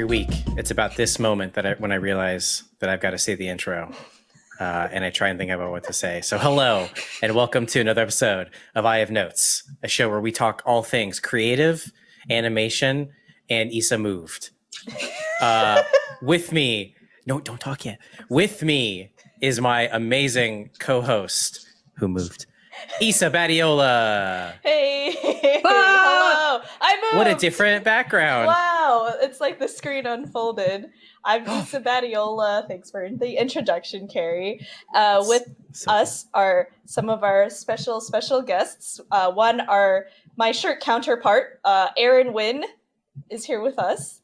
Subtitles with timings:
[0.00, 3.18] every week it's about this moment that I, when I realize that I've got to
[3.18, 3.92] say the intro.
[4.58, 6.22] Uh, and I try and think about what to say.
[6.22, 6.88] So, hello,
[7.22, 10.82] and welcome to another episode of I Have Notes, a show where we talk all
[10.82, 11.92] things creative,
[12.30, 13.10] animation,
[13.50, 14.48] and Issa moved.
[15.42, 15.82] Uh,
[16.22, 16.94] with me,
[17.26, 17.98] no, don't talk yet.
[18.30, 21.66] With me is my amazing co-host
[21.98, 22.46] who moved,
[23.00, 24.54] Issa Badiola.
[24.62, 26.62] Hey, hello.
[26.80, 27.16] I moved.
[27.16, 28.46] What a different background.
[28.46, 30.90] Wow, it's like the screen unfolded.
[31.24, 32.66] I'm Issa Badiola.
[32.68, 34.66] Thanks for the introduction, Carrie.
[34.94, 39.00] Uh, with So- us are some of our special, special guests.
[39.10, 40.06] Uh, one, our
[40.36, 42.64] my shirt counterpart, uh, Aaron Wynn,
[43.28, 44.20] is here with us,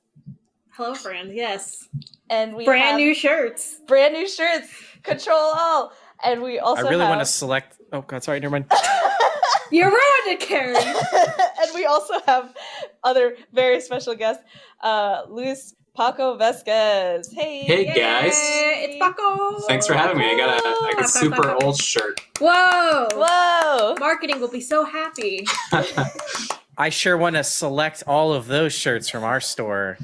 [0.73, 1.33] Hello, friend.
[1.35, 1.89] Yes.
[2.31, 3.81] and we Brand have new shirts.
[3.87, 4.69] brand new shirts.
[5.03, 5.93] Control all,
[6.25, 7.77] and we also I really have, want to select.
[7.93, 8.71] Oh God, sorry, never mind.
[9.71, 10.77] You're ruined it, Carrie.
[10.77, 12.55] and we also have
[13.03, 14.45] other very special guests,
[14.81, 17.33] uh, Luis Paco Vesquez.
[17.33, 18.33] Hey, Hey, guys.
[18.37, 19.59] It's Paco.
[19.67, 20.31] Thanks for having me.
[20.31, 22.21] I got a, I got a super old shirt.
[22.39, 23.09] Whoa.
[23.15, 23.95] Whoa!
[23.99, 25.47] Marketing will be so happy.
[26.79, 29.97] I sure want to select all of those shirts from our store.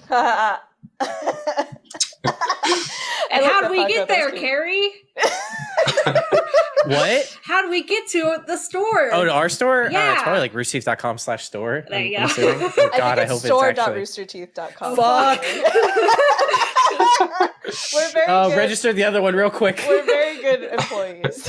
[3.33, 4.91] And And how do we get there, Carrie?
[6.85, 7.39] What?
[7.45, 9.11] How do we get to the store?
[9.13, 9.85] Oh, to our store?
[9.85, 10.15] Uh, Yeah.
[10.15, 11.85] it's probably like roosterteeth.com slash store.
[11.89, 12.35] There you I'm go.
[12.77, 14.05] Oh, God, I, I think hope it's it's actually.
[14.05, 14.97] store.roosterteeth.com.
[14.97, 15.43] Fuck.
[17.95, 18.57] We're very Oh, good.
[18.59, 19.85] register the other one real quick.
[19.89, 21.49] We're very good employees.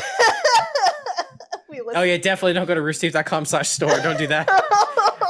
[1.96, 4.00] Oh yeah, definitely don't go to roosterteeth.com slash store.
[4.02, 4.48] Don't do that.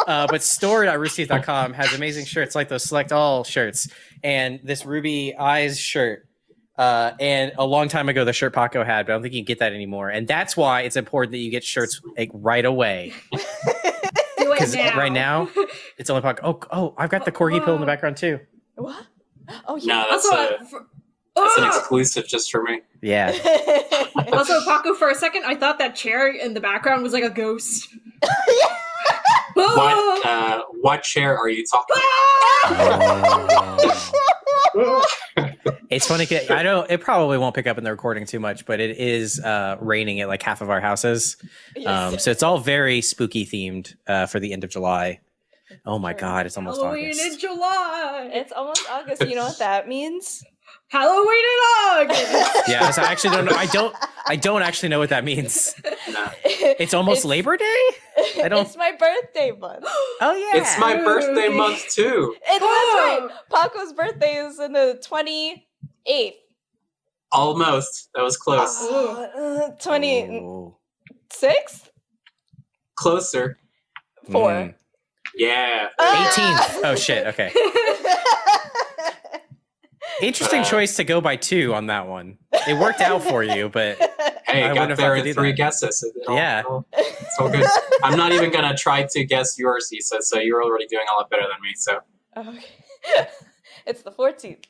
[0.07, 3.87] Uh, but store.roosterteeth.com has amazing shirts like those select all shirts
[4.21, 6.27] and this ruby eyes shirt.
[6.77, 9.41] Uh, and a long time ago, the shirt Paco had, but I don't think you
[9.41, 10.09] can get that anymore.
[10.09, 13.13] And that's why it's important that you get shirts like right away.
[14.37, 15.49] Because right now,
[15.97, 16.41] it's only Paco.
[16.43, 18.39] Oh, oh, I've got the corgi pill in the background too.
[18.75, 19.07] what?
[19.67, 19.93] Oh yeah.
[20.03, 20.85] No, that's Also, a for,
[21.35, 21.67] that's an Oh!
[21.69, 22.81] exclusive just for me.
[23.01, 23.31] Yeah.
[24.31, 27.31] also, Paco, for a second, I thought that chair in the background was like a
[27.31, 27.87] ghost.
[29.55, 31.95] What uh, what chair are you talking
[34.75, 35.52] about?
[35.95, 36.27] It's funny.
[36.49, 36.89] I don't.
[36.91, 40.19] It probably won't pick up in the recording too much, but it is uh, raining
[40.21, 41.37] at like half of our houses.
[41.85, 45.19] Um, so it's all very spooky themed uh, for the end of July.
[45.85, 47.33] Oh my god, it's almost Halloween August.
[47.33, 48.29] in July.
[48.33, 49.21] it's almost August.
[49.27, 50.43] You know what that means?
[50.89, 51.59] Halloween in
[52.13, 52.67] August.
[52.69, 53.55] Yeah, so I actually don't know.
[53.55, 53.95] I don't.
[54.27, 55.73] I don't actually know what that means.
[56.11, 56.29] No.
[56.79, 57.85] It's almost Labor Day.
[58.41, 59.85] I don't- It's my birthday month.
[60.21, 62.35] Oh yeah, It's my birthday month too.
[62.49, 63.29] And that's right.
[63.53, 65.67] Paco's birthday is in the twenty
[66.05, 66.37] eighth.
[67.31, 68.09] Almost.
[68.15, 68.77] That was close.
[68.83, 70.71] Uh, Twenty
[71.31, 71.91] sixth.
[72.95, 73.57] Closer.
[74.31, 74.51] Four.
[74.51, 74.73] Mm.
[75.35, 75.87] Yeah.
[75.99, 76.81] Eighteenth.
[76.85, 77.25] Oh shit.
[77.27, 77.51] Okay.
[80.21, 82.37] Interesting Uh, choice to go by two on that one.
[82.67, 83.97] It worked out for you, but
[84.45, 85.57] Hey, I I got there in three that.
[85.57, 86.03] guesses.
[86.03, 86.59] It all- Yeah.
[86.59, 87.65] it all- it's all good.
[88.03, 90.21] I'm not even gonna try to guess yours, Issa.
[90.21, 91.73] So you're already doing a lot better than me.
[91.75, 91.99] So
[92.37, 93.27] Okay.
[93.87, 94.65] it's the fourteenth.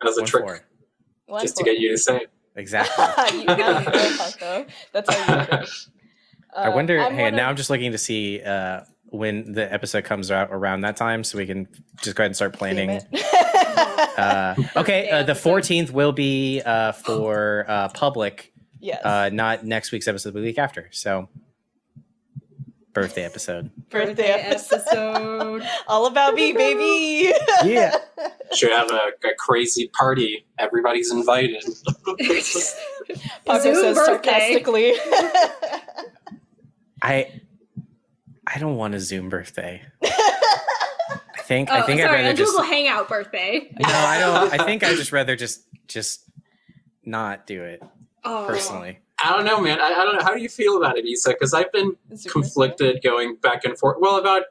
[0.00, 0.60] That was a one trick four.
[1.26, 1.72] One just to four.
[1.72, 2.30] get you to say it.
[2.56, 3.04] Exactly.
[3.40, 4.66] you, now you.
[4.92, 5.66] That's how you do.
[6.56, 6.98] I Uh, wonder.
[7.00, 10.30] I'm hey, one now of- I'm just looking to see uh, when the episode comes
[10.30, 11.68] out around that time, so we can
[12.02, 13.00] just go ahead and start planning.
[14.16, 19.04] Uh, okay, uh, the 14th will be uh, for uh, public, yes.
[19.04, 20.88] uh, not next week's episode, the week after.
[20.90, 21.28] So,
[22.92, 23.70] birthday episode.
[23.90, 24.76] birthday episode.
[24.80, 25.62] episode.
[25.88, 27.32] All about me, baby.
[27.64, 27.96] Yeah.
[28.54, 28.94] Should have a,
[29.26, 30.46] a crazy party.
[30.58, 31.62] Everybody's invited.
[32.18, 34.04] Paco Zoom says birthday.
[34.04, 34.94] sarcastically.
[37.02, 37.40] I
[38.46, 39.82] I don't want a Zoom birthday.
[40.02, 43.68] I think Oh, I think I'd rather a just Google Hangout birthday.
[43.78, 44.60] no, I don't.
[44.60, 46.22] I think I'd just rather just just
[47.04, 47.82] not do it
[48.24, 48.44] Oh.
[48.48, 49.00] personally.
[49.24, 49.80] I don't know, man.
[49.80, 50.22] I, I don't know.
[50.24, 51.30] How do you feel about it, Issa?
[51.30, 53.96] Because I've been Zoom conflicted going back and forth.
[54.00, 54.42] Well, about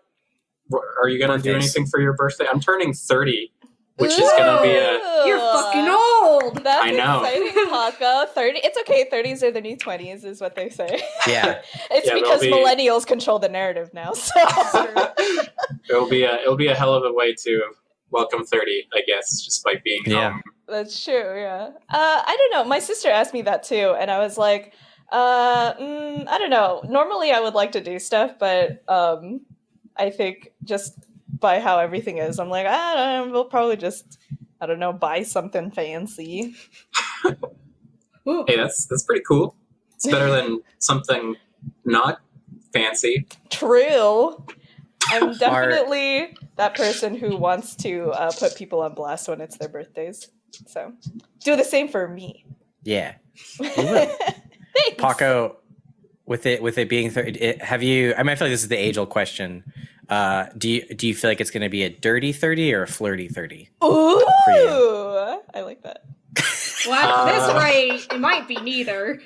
[1.02, 2.46] are you going to do anything for your birthday?
[2.52, 3.52] I'm turning 30,
[3.96, 5.26] which is going to be a.
[5.26, 6.64] You're fucking old.
[6.64, 7.24] That's I know.
[7.24, 8.26] exciting, Paco.
[8.34, 8.60] Thirty.
[8.64, 9.08] It's okay.
[9.10, 11.02] Thirties are the new twenties, is what they say.
[11.28, 11.62] Yeah.
[11.92, 14.12] it's Yeah, because be- millennials control the narrative now.
[14.14, 14.34] So
[15.90, 17.62] it'll be a it'll be a hell of a way to
[18.12, 20.32] welcome 30, I guess, just by being Yeah.
[20.32, 20.42] home.
[20.68, 21.40] That's true.
[21.40, 21.72] Yeah.
[21.90, 22.70] Uh, I don't know.
[22.70, 24.74] My sister asked me that too, and I was like,
[25.12, 26.82] uh, mm, I don't know.
[26.88, 29.42] Normally, I would like to do stuff, but um,
[29.96, 30.98] I think just
[31.40, 33.34] by how everything is, I'm like, I don't know.
[33.34, 34.20] We'll probably just.
[34.60, 36.56] I don't know, buy something fancy.
[37.24, 39.56] Hey, that's that's pretty cool.
[39.96, 41.36] It's better than something
[41.86, 42.22] not
[42.74, 43.28] fancy.
[43.52, 44.44] True.
[45.10, 49.70] I'm definitely that person who wants to uh, put people on blast when it's their
[49.70, 50.30] birthdays.
[50.66, 50.94] So
[51.44, 52.46] do the same for me.
[52.84, 53.16] Yeah.
[53.58, 54.14] Thanks.
[54.98, 55.58] Paco,
[56.26, 58.14] with it with it being thirty, it, have you?
[58.18, 59.64] I mean, I feel like this is the age old question.
[60.10, 62.84] Uh, do you do you feel like it's going to be a dirty thirty or
[62.84, 63.70] a flirty thirty?
[63.84, 64.24] Ooh.
[65.54, 66.04] I like that.
[66.88, 67.60] Well, at this Uh.
[67.62, 69.22] rate, it might be neither.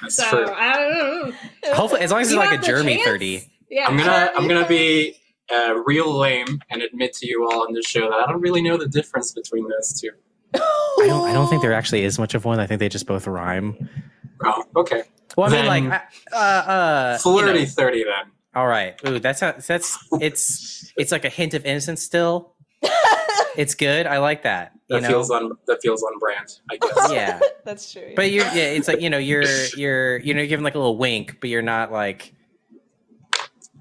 [0.00, 0.54] That's So true.
[0.54, 1.74] I don't know.
[1.74, 3.06] Hopefully, as long as it's like a have the Jeremy chance.
[3.06, 3.50] thirty.
[3.70, 5.16] Yeah, I'm gonna I'm gonna be
[5.52, 8.62] uh, real lame and admit to you all on this show that I don't really
[8.62, 10.10] know the difference between those two.
[10.54, 11.28] I don't.
[11.28, 12.60] I don't think there actually is much of one.
[12.60, 13.88] I think they just both rhyme.
[14.44, 15.02] Oh, okay.
[15.36, 16.02] Well, I mean, like,
[16.32, 18.30] uh, uh, you know, thirty then.
[18.54, 18.94] all right.
[19.08, 19.52] Ooh, that's how.
[19.52, 20.92] That's it's.
[20.96, 22.54] It's like a hint of innocence still.
[23.54, 24.06] It's good.
[24.06, 24.72] I like that.
[24.88, 25.08] You That know.
[25.08, 27.12] feels on that feels on brand, I guess.
[27.12, 27.38] yeah.
[27.66, 28.14] That's true.
[28.16, 29.44] But you're yeah, it's like you know you're
[29.76, 32.32] you're you know you're giving like a little wink, but you're not like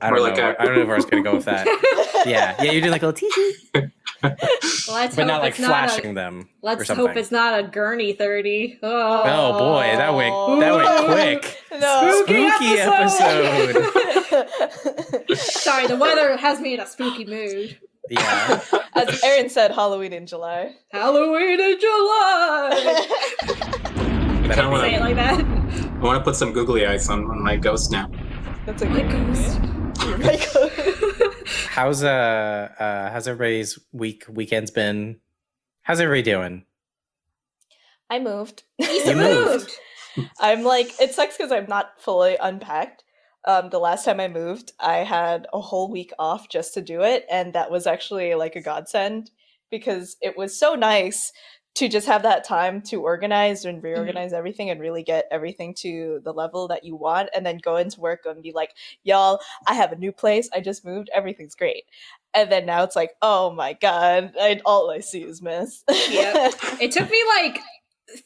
[0.02, 0.50] I don't like know.
[0.52, 1.68] a- I don't know where I was gonna go with that.
[2.24, 3.90] Yeah, yeah, you're doing like a little tee
[4.24, 7.08] let's but hope not like it's not flashing a, them Let's something.
[7.08, 8.80] hope it's not a gurney thirty.
[8.84, 11.06] Oh, Oh boy, that went that went oh.
[11.12, 11.58] quick.
[11.80, 12.22] no.
[12.24, 13.76] Spooky episode.
[15.38, 17.80] Sorry, the weather has me in a spooky mood.
[18.10, 18.62] Yeah,
[18.94, 20.76] As Aaron said, Halloween in July.
[20.92, 23.06] Halloween in July.
[23.42, 25.40] I kind of want to Say it like that.
[25.40, 28.10] I want to put some googly eyes on, on my ghost now.
[28.66, 29.60] That's a good ghost.
[30.06, 30.18] You're
[31.70, 35.20] how's uh uh how's everybody's week weekends been?
[35.84, 36.66] How's everybody doing?
[38.10, 38.64] I moved.
[38.80, 39.72] You moved.
[40.40, 43.04] I'm like, it sucks because I'm not fully unpacked.
[43.46, 47.02] Um, the last time I moved, I had a whole week off just to do
[47.02, 49.32] it, and that was actually like a godsend
[49.72, 51.32] because it was so nice
[51.76, 56.20] to just have that time to organize and reorganize everything and really get everything to
[56.24, 58.72] the level that you want, and then go into work and be like,
[59.04, 60.50] "Y'all, I have a new place.
[60.54, 61.10] I just moved.
[61.14, 61.86] Everything's great."
[62.34, 66.54] And then now it's like, "Oh my god, I, all I see is mess." Yep.
[66.82, 67.60] It took me like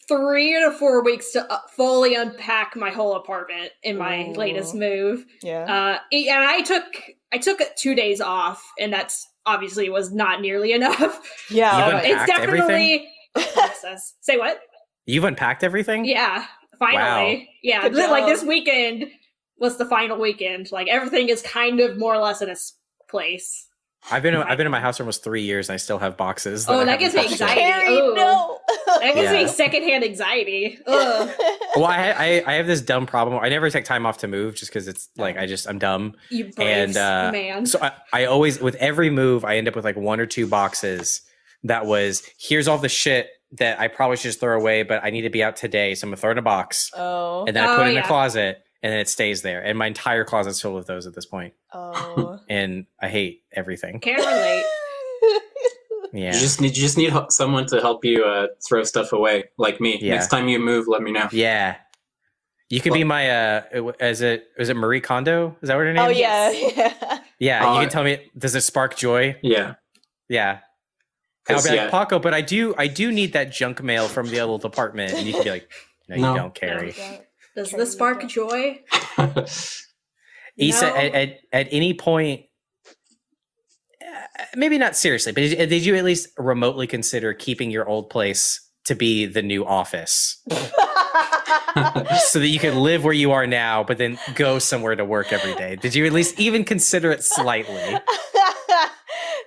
[0.07, 4.33] three to four weeks to uh, fully unpack my whole apartment in my Ooh.
[4.33, 5.25] latest move.
[5.43, 5.63] yeah.
[5.63, 6.83] Uh, and I took
[7.31, 11.19] I took two days off, and that's obviously was not nearly enough.
[11.51, 11.77] Yeah.
[11.77, 14.13] You've So unpacked it's definitely process.
[14.21, 14.59] Say what?
[15.05, 16.05] You've unpacked everything?
[16.05, 16.45] Yeah,
[16.79, 17.49] finally.
[17.61, 18.29] Yeah, Good like job.
[18.29, 19.05] this weekend
[19.59, 20.71] was the final weekend.
[20.71, 22.77] Like everything is kind of more or less in its
[23.09, 23.67] place.
[24.11, 26.15] I've been I've been in my house for almost three years and I still have
[26.15, 26.67] boxes.
[26.69, 27.49] Oh, that gives me touched yet.
[27.49, 27.61] anxiety.
[27.85, 28.13] Carrie, Ooh.
[28.13, 28.59] no.
[28.99, 29.43] That gives Yeah.
[29.43, 30.77] me secondhand anxiety.
[30.87, 31.29] Ugh.
[31.75, 33.39] Well, I, I I have this dumb problem.
[33.41, 36.13] I never take time off to move just because it's like I just I'm dumb.
[36.29, 37.65] You brave And, uh, man.
[37.65, 40.45] So I, I always with every move I end up with like one or two
[40.45, 41.21] boxes
[41.65, 45.09] that was here's all the shit that I probably should just throw away, but I
[45.11, 47.45] need to be out today, so I'm gonna throw it in a box oh.
[47.45, 48.03] and then I Oh, put it in yeah.
[48.03, 49.61] a closet and then it stays there.
[49.63, 51.53] And my entire closet's filled with those at this point.
[51.73, 52.39] Oh.
[52.49, 53.99] And I hate everything.
[53.99, 54.63] Can't relate.
[56.13, 56.33] Yeah.
[56.33, 59.81] You just need you just need someone to help you uh, throw stuff away, like
[59.81, 59.97] me.
[60.01, 60.13] Yeah.
[60.13, 61.27] Next time you move, let me know.
[61.31, 61.75] yeah.
[62.69, 65.55] You could be my uh is it is it Marie Kondo?
[65.61, 66.17] Is that what her name oh is?
[66.17, 66.73] yeah, Yes.
[66.77, 67.19] yeah.
[67.37, 69.35] Yeah, Uh, you can tell me does it spark joy?
[69.43, 69.73] Yeah,
[70.29, 70.59] Yeah.
[71.47, 71.83] And I'll be yeah.
[71.83, 75.13] like, Paco, but I do I do need that junk mail from the other department.
[75.13, 75.71] And you can be like,
[76.09, 76.31] No, No.
[76.33, 76.95] you don't, Carrie.
[77.55, 78.81] Does Carry this spark me joy?
[80.57, 80.95] Issa, No.
[80.95, 82.45] at, at, at any point,
[84.01, 88.09] uh, maybe not seriously, but did, did you at least remotely consider keeping your old
[88.09, 90.41] place to be the new office
[92.27, 95.33] so that you could live where you are now, but then go somewhere to work
[95.33, 95.75] every day?
[95.75, 97.97] Did you at least even consider it slightly?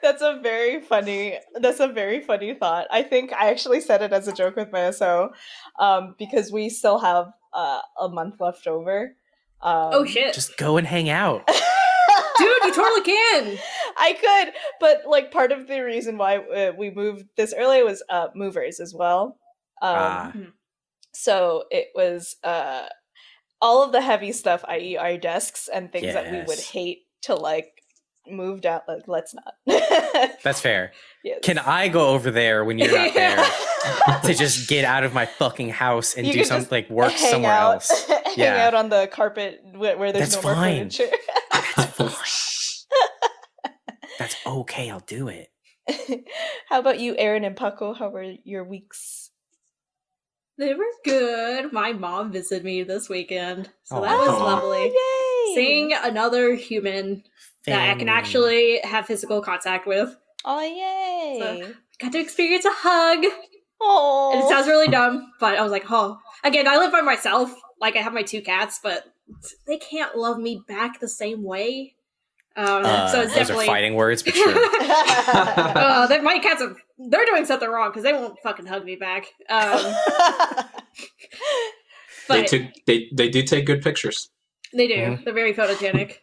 [0.03, 1.39] that's a very funny.
[1.55, 2.87] That's a very funny thought.
[2.91, 5.31] I think I actually said it as a joke with my SO,
[5.79, 9.17] um, because we still have uh, a month left over.
[9.61, 10.35] Um, Oh shit.
[10.35, 11.47] Just go and hang out.
[12.39, 13.59] Dude, you totally can.
[13.97, 18.03] I could, but like part of the reason why uh, we moved this early was
[18.09, 19.39] uh, movers as well.
[19.83, 20.33] Um, Ah.
[21.13, 22.87] So it was uh,
[23.61, 27.35] all of the heavy stuff, i.e., our desks and things that we would hate to
[27.35, 27.78] like
[28.31, 28.83] move out.
[28.89, 29.55] Like, let's not.
[30.45, 30.93] That's fair.
[31.25, 31.39] yes.
[31.43, 33.37] Can I go over there when you're not there
[34.25, 37.13] to just get out of my fucking house and You do could something like work
[37.13, 38.07] hang somewhere out, else?
[38.09, 38.67] hang Yeah.
[38.67, 40.91] out on the carpet where, where there's That's no more fine.
[40.91, 41.07] furniture.
[41.77, 42.11] That's fine.
[44.19, 44.91] That's okay.
[44.91, 45.49] I'll do it.
[46.69, 47.95] How about you, Aaron and Paco?
[47.95, 49.31] How were your weeks?
[50.59, 51.73] They were good.
[51.73, 54.91] My mom visited me this weekend, so oh that was lovely.
[54.93, 55.55] Oh, yay!
[55.55, 57.23] Seeing another human
[57.69, 60.17] that I can actually have physical contact with.
[60.45, 61.73] Oh yay!
[62.01, 63.25] Got to experience a hug.
[63.81, 66.19] Oh, it sounds really dumb, but I was like, oh.
[66.45, 67.53] Again, I live by myself.
[67.81, 69.05] Like, I have my two cats, but
[69.67, 71.95] they can't love me back the same way.
[72.57, 73.67] Um, Uh, so it's those are definitely.
[73.67, 74.49] fighting words, but sure.
[75.29, 76.75] Uh, that my cats are
[77.09, 79.27] they're doing something wrong because they won't fucking hug me back.
[79.49, 79.79] Um,
[82.29, 84.29] They but took they they do take good pictures.
[84.75, 84.95] they do.
[84.95, 85.25] Mhm.
[85.25, 86.19] They're very photogenic.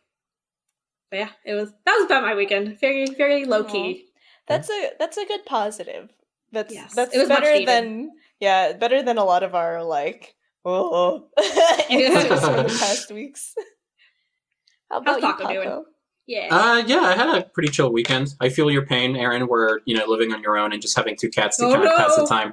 [1.16, 2.78] But yeah, it was that was about my weekend.
[2.82, 4.08] Very very low key.
[4.50, 6.10] that's a that's a good positive.
[6.52, 10.36] That's Yes, that's it was better than yeah, better than a lot of our like
[10.66, 11.30] oh
[11.90, 13.56] answers for the past weeks.
[14.92, 15.84] How about How's you, Paco doing?
[16.28, 16.48] Yeah.
[16.52, 18.34] Uh, yeah, I had a pretty chill weekend.
[18.42, 19.44] I feel your pain, Aaron.
[19.44, 21.86] Where you know living on your own and just having two cats to Oh, kind
[21.86, 22.52] of pass the time.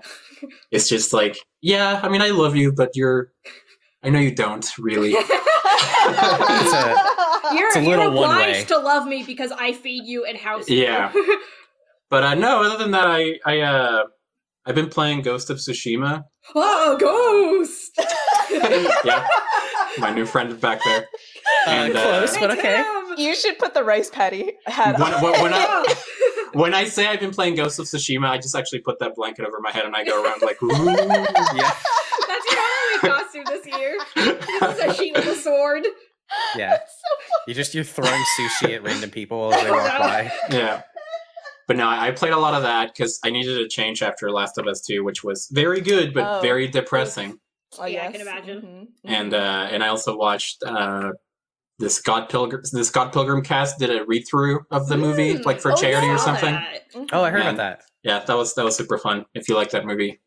[0.70, 3.32] It's just like, yeah, I mean, I love you, but you're.
[4.04, 5.16] I know you don't really.
[7.54, 8.64] you're it's a you're one obliged way.
[8.64, 10.82] to love me because I feed you and house you.
[10.82, 11.12] Yeah.
[12.10, 14.02] But uh, no, other than that, I I uh
[14.66, 16.24] I've been playing Ghost of Tsushima.
[16.54, 17.98] oh, ghost.
[19.04, 19.26] yeah,
[19.98, 21.06] my new friend back there.
[21.66, 22.84] Uh, And, uh, close, but okay.
[23.16, 25.22] You should put the rice patty hat When- on.
[25.22, 25.84] when- when I-
[26.52, 29.44] When I say I've been playing Ghost of Tsushima, I just actually put that blanket
[29.46, 30.68] over my head and I go around like, ooh.
[30.94, 31.72] Yeah,
[32.28, 33.98] That's your Halloween costume this year.
[34.14, 35.84] This is a sheet with a sword.
[36.56, 36.78] yeah.
[37.48, 40.32] You just you're throwing sushi at random people as they walk by.
[40.50, 40.82] yeah.
[41.66, 44.30] But no, I I played a lot of that because I needed a change after
[44.30, 46.40] Last of Us 2, which was very good but Oh.
[46.40, 47.38] very depressing.
[47.78, 48.60] Oh, Yeah, I can imagine.
[48.62, 49.40] Mhm, And mhm.
[49.40, 51.12] uh, and I also watched uh,
[51.82, 55.44] the Scott Pilgrim the Scott Pilgrim cast did a read through of the movie Mm.
[55.44, 56.14] like for Oh, charity yeah.
[56.14, 56.54] or something.
[56.54, 56.92] that.
[56.94, 57.08] Mhm.
[57.12, 57.50] Oh, I heard Yeah.
[57.50, 57.82] about that.
[58.04, 59.26] Yeah, that was that was super fun.
[59.34, 60.20] If you like that movie.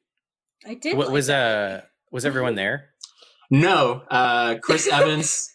[0.68, 0.98] I did.
[0.98, 1.84] What like was that.
[1.84, 2.90] uh was everyone there?
[3.50, 5.50] No, uh, Chris Evans.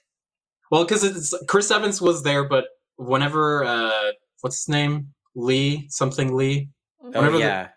[0.71, 2.64] Well, because it's Chris Evans was there, but
[2.97, 6.71] whenever uh, what's his name, Lee something Lee,
[7.02, 7.69] Oh Whenever the- yeah.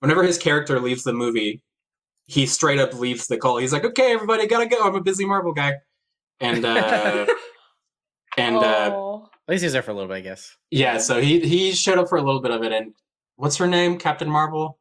[0.00, 1.62] whenever his character leaves the movie,
[2.26, 3.56] he straight up leaves the call.
[3.58, 4.78] He's like, "Okay, everybody, gotta go.
[4.82, 5.74] I'm a busy Marvel guy,"
[6.40, 7.26] and uh,
[8.36, 9.28] and uh, Oh.
[9.46, 10.56] At least he's there for a little bit, I guess.
[10.70, 12.72] yeah, so he he showed up for a little bit of it.
[12.72, 12.94] And
[13.36, 14.78] what's her name, Captain Marvel?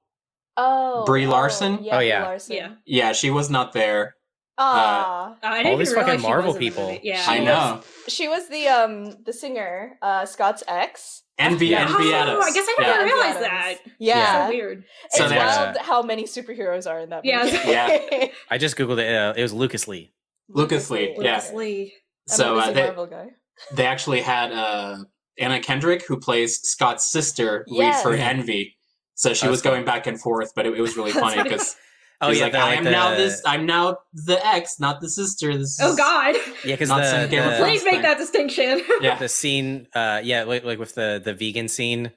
[0.56, 1.84] Oh, Brie oh, Larson?
[1.84, 2.24] Yeah, Oh, Brie yeah.
[2.24, 2.56] Larson.
[2.56, 2.70] Yeah.
[2.86, 4.16] Yeah, she was not there.
[4.58, 6.88] Ah, I All these fucking Marvel was in the people.
[6.88, 7.02] movie.
[7.04, 7.26] Yeah.
[7.28, 7.82] I She know.
[8.08, 11.24] she was the um the singer, uh Scott's ex.
[11.40, 11.82] Envy, Yeah.
[11.90, 13.80] Envy Oh, I guess I didn't Envy realized Adams.
[13.84, 13.92] that.
[14.00, 14.84] Yeah, So weird.
[15.06, 17.44] it's So there's- wild how many superheroes are in that Yeah.
[17.44, 17.58] movie.
[17.66, 18.28] Yeah.
[18.52, 19.14] I just googled it.
[19.14, 20.14] Uh, it was Lucas Lee.
[20.50, 21.34] Lucas Lee, yeah.
[21.36, 21.94] Lucas Lee.
[22.30, 23.30] I'm So a uh, they, Marvel guy.
[23.72, 24.98] They actually had uh,
[25.40, 28.38] Anna Kendrick, who plays Scott's sister, lead for Yes.
[28.38, 28.78] Envy.
[29.16, 31.50] So she That's was going back and forth, but it, it was really funny funny.
[31.50, 31.76] because
[32.24, 33.42] Oh he's yeah, like, "I like am the, now this.
[33.46, 35.58] I'm now the ex, not the sister.
[35.58, 36.36] This is Oh God!
[36.64, 38.82] Yeah, because not the, some the, Thrones Please make that distinction.
[39.02, 42.12] Yeah, the scene, uh, yeah, like, like with the the vegan scene,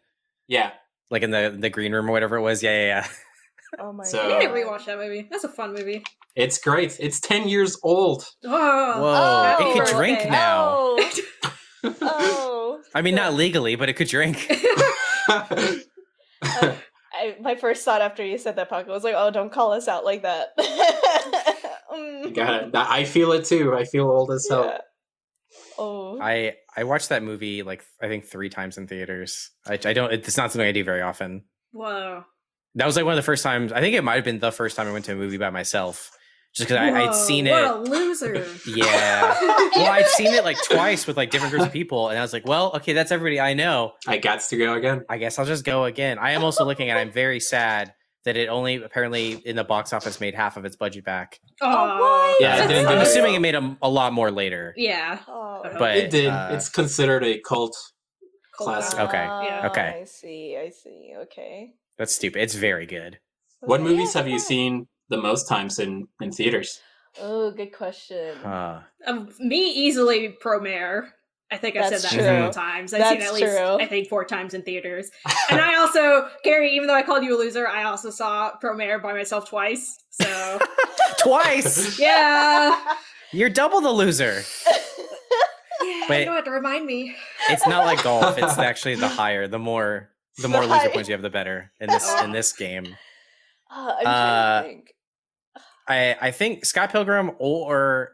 [0.47, 0.73] yeah.
[1.11, 2.63] like in the the green room or whatever it was.
[2.63, 3.09] Yeah, yeah, yeah.
[3.79, 4.39] Oh my So- I god.
[4.41, 5.29] need to rewatch that movie.
[5.31, 6.03] That's a fun movie.
[6.35, 6.97] It's great.
[7.01, 8.27] It's ten years old.
[8.45, 10.31] Oh, Whoa, happy it could drink birthday.
[10.31, 10.69] now.
[10.69, 11.11] Oh.
[12.03, 12.81] oh.
[12.95, 14.47] I mean, not legally, but it could drink.
[16.43, 19.89] I, my first thought after you said that, Paco, was like, "Oh, don't call us
[19.89, 20.49] out like that."
[21.97, 22.71] Mm, You got it.
[22.75, 23.73] I feel it too.
[23.75, 24.65] I feel old as hell.
[24.67, 24.79] yeah.
[25.79, 29.51] Oh, I I watched that movie like I think three times in theaters.
[29.67, 30.13] I, I don't.
[30.13, 31.45] It's not something I do very often.
[31.73, 32.25] Whoa.
[32.77, 33.73] That was like one of the first times.
[33.73, 35.51] I think it might have been the first time I went to a movie by
[35.51, 36.11] myself,
[36.55, 37.71] just because I'd Whoa, seen What it.
[37.71, 38.47] a loser.
[38.67, 39.37] Yeah.
[39.75, 42.33] well, I'd seen it like twice with like different groups of people, and I was
[42.33, 43.93] like, well, okay, that's everybody I know.
[44.07, 45.05] I got to go again.
[45.09, 46.19] I guess I'll just go again.
[46.19, 46.97] I am also looking at.
[46.99, 47.93] I'm very sad
[48.27, 51.39] that it only apparently in the box office made half of its budget back.
[51.63, 52.41] Oh, what?
[52.41, 54.75] Yeah, it I'm, didn't I'm do assuming it made a, a lot more later.
[54.77, 55.21] Yeah.
[55.29, 56.27] Oh, But it did.
[56.27, 57.77] uh, it's considered a cult.
[58.53, 58.99] Classic.
[58.99, 59.69] Okay, Yeah.
[59.71, 59.99] okay.
[60.01, 60.57] I see.
[60.61, 61.13] I see.
[61.23, 61.75] Okay.
[61.99, 62.43] That's stupid.
[62.43, 63.19] It's very good.
[63.61, 66.81] What Okay, movies have you seen the most times in in theaters?
[67.21, 68.37] Oh, good question.
[68.39, 71.09] Uh, Um, me easily Promare.
[71.51, 72.25] I think I've That's said that true.
[72.25, 72.93] several times.
[72.93, 73.77] I've seen at least true.
[73.81, 75.11] I think four times in theaters.
[75.51, 79.01] And I also, Carrie, even though I called you a loser, I also saw Promare
[79.01, 79.97] by myself twice.
[80.11, 80.59] So
[81.21, 81.99] twice.
[82.01, 82.97] yeah,
[83.33, 84.43] You're double the loser.
[85.83, 86.19] yeah, Wait.
[86.21, 87.15] you don't have to remind me.
[87.49, 88.37] It's not like golf.
[88.39, 91.73] It's actually the higher, the more, the more The loser points you have, the better
[91.81, 92.97] in this in this game.
[93.71, 94.95] Uh, I'm Uh, trying to think.
[95.89, 98.13] I I think Scott Pilgrim or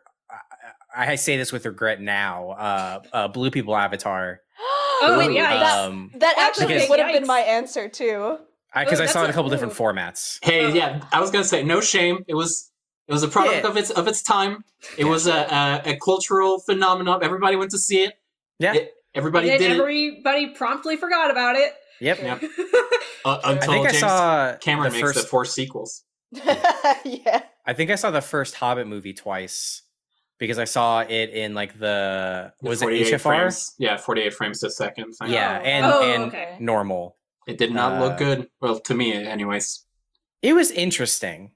[0.94, 2.50] I, I say this with regret now.
[2.50, 4.40] Uh, uh, Blue People Avatar.
[5.04, 5.34] Oh, Wait, yikes.
[5.58, 8.38] that, Um, that actually Because- would have been my answer too.
[8.72, 10.38] because Oh, I, saw it in a couple a- different formats.
[10.44, 10.68] Hey, Oh.
[10.68, 12.24] yeah, I was gonna say no shame.
[12.28, 12.70] It was
[13.08, 13.68] it was a product Yeah.
[13.70, 14.62] of its of its time.
[14.96, 17.24] It was a, a a cultural phenomenon.
[17.24, 18.12] Everybody went to see it.
[18.60, 18.74] Yeah.
[18.74, 21.74] It- everybody and did then it everybody promptly forgot about it.
[22.02, 22.18] Yep.
[22.22, 22.42] Yep.
[23.24, 25.22] uh, I until think I James saw Cameron the makes first.
[25.22, 26.02] the four sequels.
[27.04, 27.42] yeah.
[27.64, 29.82] I think I saw the first Hobbit movie twice
[30.38, 33.20] because I saw it in like the The was it 48 HFR?
[33.20, 35.12] Frames, yeah, 48 frames a second.
[35.12, 35.30] thing.
[35.30, 35.64] Yeah, Oh.
[35.64, 36.56] and Oh, and okay.
[36.58, 37.16] normal.
[37.46, 38.48] It did not Uh, look good.
[38.60, 39.84] Well, to me, anyways.
[40.42, 41.52] It was interesting.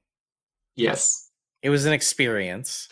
[0.76, 1.30] Yes.
[1.62, 2.88] It was an experience.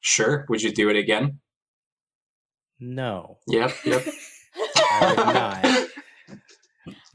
[0.00, 0.46] Sure.
[0.48, 1.40] Would you do it again?
[2.80, 3.72] No, Yep.
[3.84, 4.02] Yep.
[4.76, 5.77] I would not.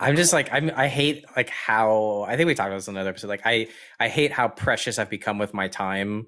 [0.04, 0.72] I'm just like I'm.
[0.76, 3.28] I hate like how I think we talked about this in another episode.
[3.30, 3.68] Like I
[4.00, 6.28] I hate how precious I've become with my time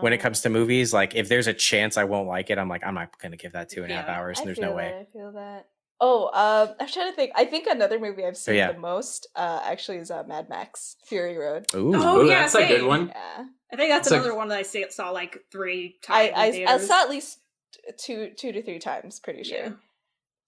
[0.00, 0.92] when it Um, comes to movies.
[0.92, 3.52] Like if there's a chance I won't like it, I'm like I'm not gonna give
[3.52, 4.38] that two and a half Yeah, hours.
[4.38, 4.94] I And there's feel no way.
[5.00, 5.66] I feel that.
[6.02, 7.32] Oh, um, I'm trying to think.
[7.36, 8.72] I think another movie I've seen yeah.
[8.72, 11.66] the most uh, actually is uh, Mad Max: Fury Road.
[11.74, 11.92] Ooh.
[11.94, 13.08] Oh, yeah, that's a good one.
[13.08, 16.56] Yeah, I think that's It's like- another one that I saw like three times.
[16.56, 17.40] in I, I saw at least
[17.98, 19.20] two two to three times.
[19.20, 19.58] Pretty sure.
[19.58, 19.70] Yeah.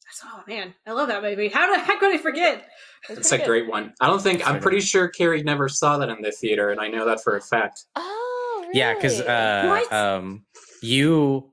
[0.05, 1.49] That's- Oh man, I love that movie.
[1.49, 2.65] How the heck could I forget?
[3.09, 3.47] It was It's a good.
[3.47, 3.93] great one.
[4.01, 6.89] I don't think I'm pretty sure Carrie never saw that in the theater, and I
[6.89, 7.85] know that for a fact.
[7.97, 8.79] Oh, really?
[8.79, 10.45] Yeah, because uh, um,
[10.83, 11.49] you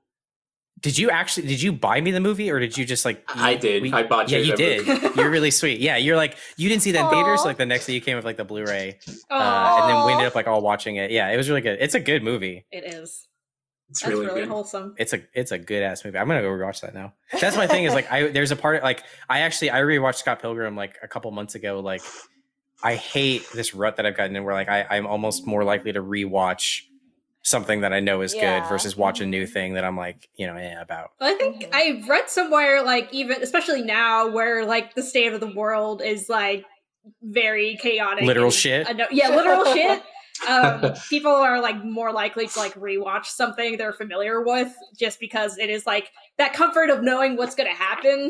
[0.81, 3.55] did you actually did you buy me the movie or did you just like I
[3.55, 3.81] did.
[3.83, 4.87] we- I bought you yeah, you you the did.
[5.03, 5.21] movie.
[5.21, 5.79] You're really sweet.
[5.79, 7.41] Yeah, you're like you didn't see that in theaters.
[7.41, 8.99] So like the next day you came with like the Blu-ray,
[9.31, 11.11] uh, and then we ended up like all watching it.
[11.11, 11.77] Yeah, it was really good.
[11.81, 12.65] It's a good movie.
[12.71, 13.27] it is.
[13.89, 14.49] It's That's really, really, good.
[14.49, 14.93] wholesome.
[14.97, 16.17] It's a it's a good ass movie.
[16.17, 17.13] I'm gonna go rewatch that now.
[17.39, 17.85] That's my thing.
[17.85, 21.07] Is like I there's a part like I actually I rewatched Scott Pilgrim like a
[21.07, 21.79] couple months ago.
[21.79, 22.01] Like
[22.83, 25.91] I hate this rut that I've gotten in where like I I'm almost more likely
[25.93, 26.81] to rewatch
[27.41, 28.59] something that I know is Yeah.
[28.59, 31.11] good versus watch a new thing that I'm like you know eh, about.
[31.19, 31.69] I think Mhm.
[31.73, 36.29] I read somewhere, like even especially now, where like the state of the world is
[36.29, 36.63] like
[37.23, 38.23] very chaotic.
[38.25, 38.87] Literal shit?
[38.87, 40.03] I know- yeah, literal shit.
[40.47, 45.57] Um, people are like more likely to like rewatch something they're familiar with, just because
[45.57, 48.29] it is like that comfort of knowing what's going to happen.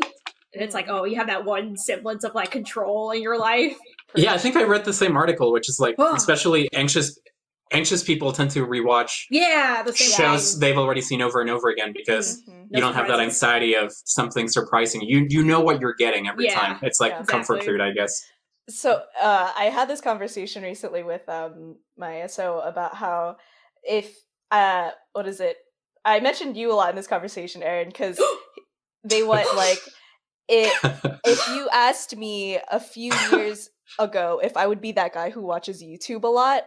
[0.52, 3.76] And it's like, oh, you have that one semblance of like control in your life.
[4.16, 6.14] Yeah, I think I read the same article, which is like, Oh.
[6.16, 7.16] especially anxious,
[7.72, 10.60] anxious people tend to rewatch Yeah, the same shows thing.
[10.60, 12.54] they've already seen over and over again because Mhm.
[12.72, 15.02] No you don't have that anxiety of something surprising.
[15.02, 16.78] You you know what you're getting every Yeah, time.
[16.82, 17.22] It's like yeah.
[17.24, 17.74] comfort Exactly.
[17.74, 18.24] food, I guess.
[18.70, 23.36] So uh, I had this conversation recently with um, my SO about how
[23.82, 24.16] if
[24.50, 25.56] uh, what is it?
[26.04, 28.20] I mentioned you a lot in this conversation, Aaron, because
[29.04, 29.78] they went like
[30.48, 30.72] it.
[31.24, 35.42] If you asked me a few years ago if I would be that guy who
[35.42, 36.64] watches YouTube a lot,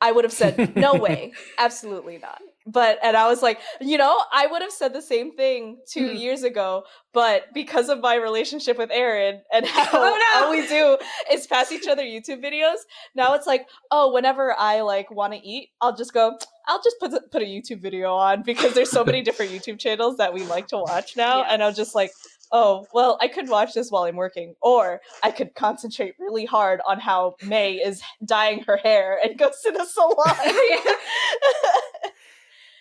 [0.00, 2.40] I would have said no way, absolutely not.
[2.66, 6.08] But and I was like, you know, I would have said the same thing two
[6.10, 6.16] Hmm.
[6.16, 10.44] years ago, but because of my relationship with Aaron and how Oh, no!
[10.46, 10.96] all we do
[11.30, 12.76] is pass each other YouTube videos,
[13.14, 16.96] now it's like, oh, whenever I like want to eat, I'll just go, I'll just
[17.00, 20.42] put put a YouTube video on because there's so many different YouTube channels that we
[20.44, 22.12] like to watch now, and I'm just like,
[22.50, 26.80] oh, well, I could watch this while I'm working, or I could concentrate really hard
[26.88, 30.54] on how May is dyeing her hair and goes to the salon.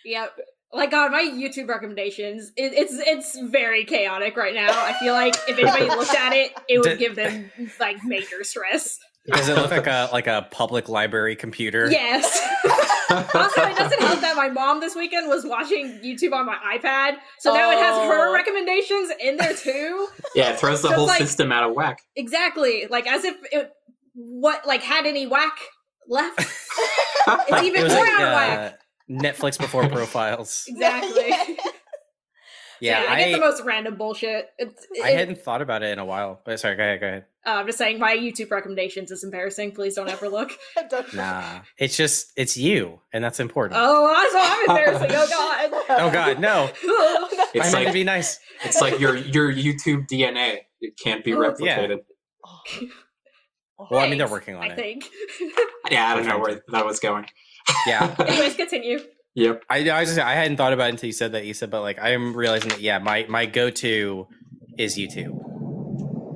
[0.05, 0.31] Yep.
[0.75, 4.69] Like God, my YouTube recommendations, it, it's it's very chaotic right now.
[4.71, 8.43] I feel like if anybody looked at it, it would Did- give them like major
[8.43, 8.97] stress.
[9.27, 11.89] Does it look like a like a public library computer?
[11.89, 12.25] Yes.
[13.09, 17.17] also, it doesn't help that my mom this weekend was watching YouTube on my iPad,
[17.39, 18.33] so now it has her Oh.
[18.33, 20.07] recommendations in there too.
[20.35, 21.99] yeah, it throws the So whole like- system out of whack.
[22.17, 23.71] Exactly, like as if it
[24.15, 25.57] what like had any whack
[26.09, 26.39] left.
[26.41, 28.79] It's even it more like out of uh, whack.
[29.09, 30.65] Netflix before profiles.
[30.69, 31.57] Exactly.
[32.81, 34.49] Yeah, I, I get the most random bullshit.
[34.57, 36.41] It's, I hadn't thought about it in a while.
[36.43, 37.25] But sorry, go ahead, go ahead.
[37.45, 39.71] Uh, I'm just saying, my YouTube recommendations is embarrassing.
[39.71, 40.51] Please don't ever look.
[41.13, 43.79] Nah, it's just it's you, and that's important.
[43.81, 45.11] Oh, I'm, so I'm embarrassing.
[45.15, 45.83] Oh God.
[46.01, 46.69] Oh God, no!
[46.73, 48.37] I It's meant to like be nice.
[48.65, 50.57] it's like your your YouTube DNA.
[50.81, 51.99] It can't be Oh, replicated.
[53.77, 54.75] Well, I mean, they're working on I it.
[54.75, 55.05] think.
[55.89, 57.27] Yeah, I don't know where that was going.
[57.87, 58.99] Yeah, Anyways, continue.
[59.35, 59.63] Yep.
[59.69, 61.67] I, I was just I hadn't thought about it until you said that, Issa.
[61.67, 64.27] But like, I'm realizing that yeah, my my go to
[64.77, 65.39] is YouTube,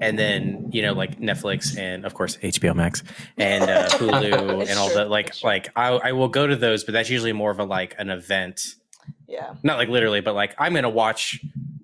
[0.01, 3.03] and then you know like Netflix and of course HBO Max
[3.37, 5.09] and uh, Hulu and all true, that.
[5.09, 7.95] Like like I I will go to those, but that's usually more of a like
[7.99, 8.75] an event,
[9.27, 9.53] yeah.
[9.63, 11.39] not like literally, but like I'm gonna watch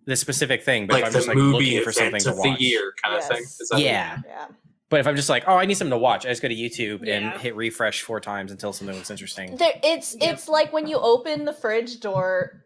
[0.06, 0.88] this specific thing.
[0.88, 2.94] But if Like I'm the just like movie looking for something to of the year
[3.04, 3.44] kind of thing.
[3.44, 4.20] Is that Yeah.
[4.26, 4.46] Yeah.
[4.94, 6.54] But if I'm just like, oh, I need something to watch, I just go to
[6.56, 7.16] YouTube Yeah.
[7.16, 9.56] and hit refresh four times until something looks interesting.
[9.56, 10.34] There, it's Yep.
[10.34, 12.64] it's like when you open the fridge door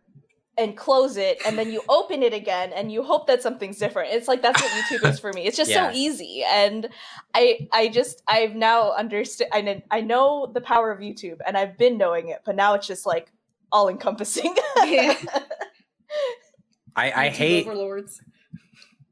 [0.57, 4.11] and close it, and then you open it again, and you hope that something's different.
[4.13, 5.43] It's like that's what YouTube is for me.
[5.47, 5.89] It's just Yeah.
[5.89, 6.89] so easy, and
[7.33, 9.47] I I just I've now understood.
[9.53, 12.87] I I know the power of YouTube, and I've been knowing it, but now it's
[12.87, 13.31] just like
[13.71, 14.53] all encompassing.
[14.85, 15.15] Yeah.
[16.95, 18.21] I, I YouTube hate overlords.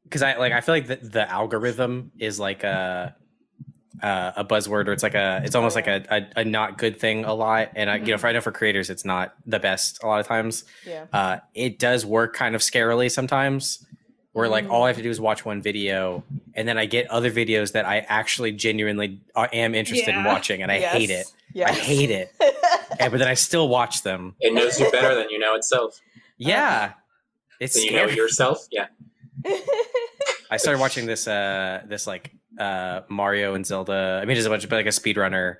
[0.08, 3.14] Because I like I feel like the, the algorithm is like a
[4.02, 7.00] uh, a buzzword or it's like a it's almost like a, a, a not good
[7.00, 8.20] thing a lot and I, you know Mhm.
[8.20, 11.06] for I know for creators it's not the best a lot of times Yeah.
[11.14, 13.86] uh, it does work kind of scarily sometimes
[14.32, 14.70] where like Mm.
[14.70, 16.22] all I have to do is watch one video
[16.54, 20.70] and then I get other videos that I actually genuinely am interested in watching and
[20.70, 20.92] I Yes.
[20.92, 21.70] hate it Yes.
[21.70, 22.34] I hate it
[23.00, 25.98] and, but then I still watch them It knows you better than you know itself.
[26.36, 26.92] yeah
[27.60, 28.58] it's Than you know yourself.
[28.70, 28.88] Yeah.
[30.50, 34.20] I started watching this uh this like uh Mario and Zelda.
[34.22, 35.56] I mean, just a bunch of like a speedrunner.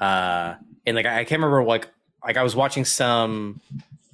[0.00, 0.54] Uh,
[0.86, 1.88] and like I can't remember like
[2.24, 3.60] like I was watching some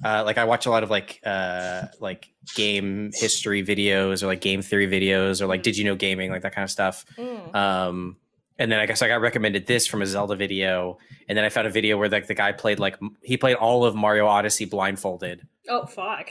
[0.03, 4.41] uh like I watch a lot of like uh like game history videos or like
[4.41, 7.05] game theory videos or like did you know gaming like that kind of stuff.
[7.17, 7.55] Mm.
[7.55, 8.17] Um,
[8.59, 10.97] and then I guess I got recommended this from a Zelda video,
[11.29, 13.85] and then I found a video where like the guy played like he played all
[13.85, 15.47] of Mario Odyssey blindfolded.
[15.69, 16.29] Oh fuck.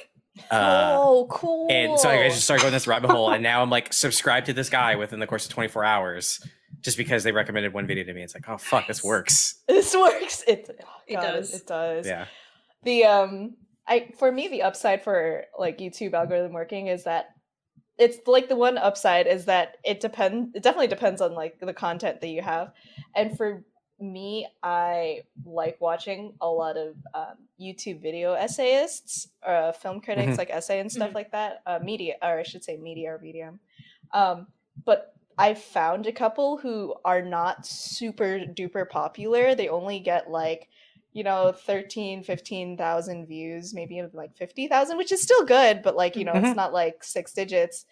[0.50, 1.68] Uh, oh, cool.
[1.70, 4.46] and so like, I just started going this rabbit hole, and now I'm like subscribed
[4.46, 6.40] to this guy within the course of 24 hours,
[6.82, 8.22] just because they recommended one video to me.
[8.22, 9.62] It's like, oh fuck, this works.
[9.68, 10.44] this works.
[10.46, 11.54] It, oh, It God, does.
[11.54, 12.06] It does.
[12.06, 12.26] Yeah,
[12.86, 17.26] the um i for me the upside for like youtube algorithm working is that
[17.98, 21.74] it's like the one upside is that it depends it definitely depends on like the
[21.74, 22.72] content that you have
[23.14, 23.64] and for
[23.98, 30.38] me i like watching a lot of um, youtube video essayists uh, film critics Mhm.
[30.38, 31.14] like essay and stuff Mhm.
[31.14, 33.58] like that uh, media or i should say media or medium.
[34.12, 34.48] Um,
[34.84, 39.54] but i found a couple who are not super duper popular.
[39.54, 40.68] They only get like
[41.12, 46.18] you know 13 15,000 views maybe of like 50,000 which is still good but like
[46.18, 47.86] you know it's not like six digits.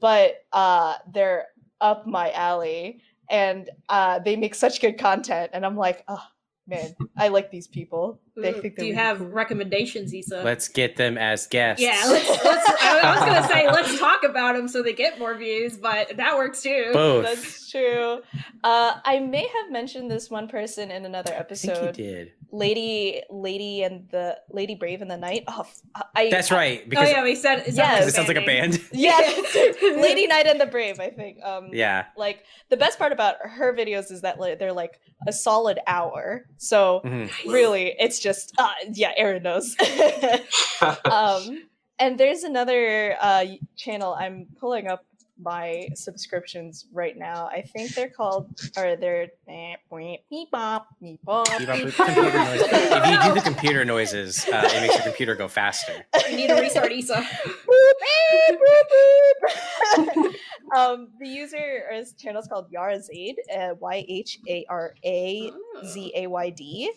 [0.00, 1.48] But uh they're
[1.80, 6.22] up my alley and uh they make such good content and I'm like oh
[6.66, 9.26] man I like these people they think Do you really have cool.
[9.28, 10.42] recommendations, Issa?
[10.44, 11.82] let's get them as guests.
[11.82, 15.18] yeah, let's, let's, I I was gonna say let's talk about them so they get
[15.18, 16.90] more views, but that works too.
[16.92, 17.24] both.
[17.24, 18.20] that's true
[18.64, 22.32] uh I may have mentioned this one person in another I think you episode did.
[22.52, 25.80] Lady lady and the lady brave in the night oh f-
[26.16, 26.80] I That's right.
[26.84, 28.08] oh Because yeah, we said it Yes.
[28.08, 28.80] it sounds like a band.
[28.92, 29.18] yeah
[29.82, 32.06] Lady Knight and the brave I think um yeah.
[32.16, 36.44] like the best part about her videos is that like, they're like a solid hour
[36.56, 37.30] so Mhm.
[37.46, 39.76] really it's just uh yeah aaron knows
[41.04, 41.62] um
[41.98, 43.44] and there's another uh
[43.76, 45.04] channel i'm pulling up
[45.42, 51.68] my subscriptions right now i think they're called or they're beep bop beep bop Keep
[51.68, 52.06] up beep with bop.
[52.14, 52.68] computer noises.
[52.72, 55.92] If you do the computer noises, uh, it makes your computer go faster.
[56.28, 57.14] We need to restart Issa.
[57.14, 60.34] Boop, beep, boop, boop.
[60.76, 65.52] um the user or his channel is called Yhara Zayd uh, y-h-a-r-a
[65.86, 66.92] Z A Y D.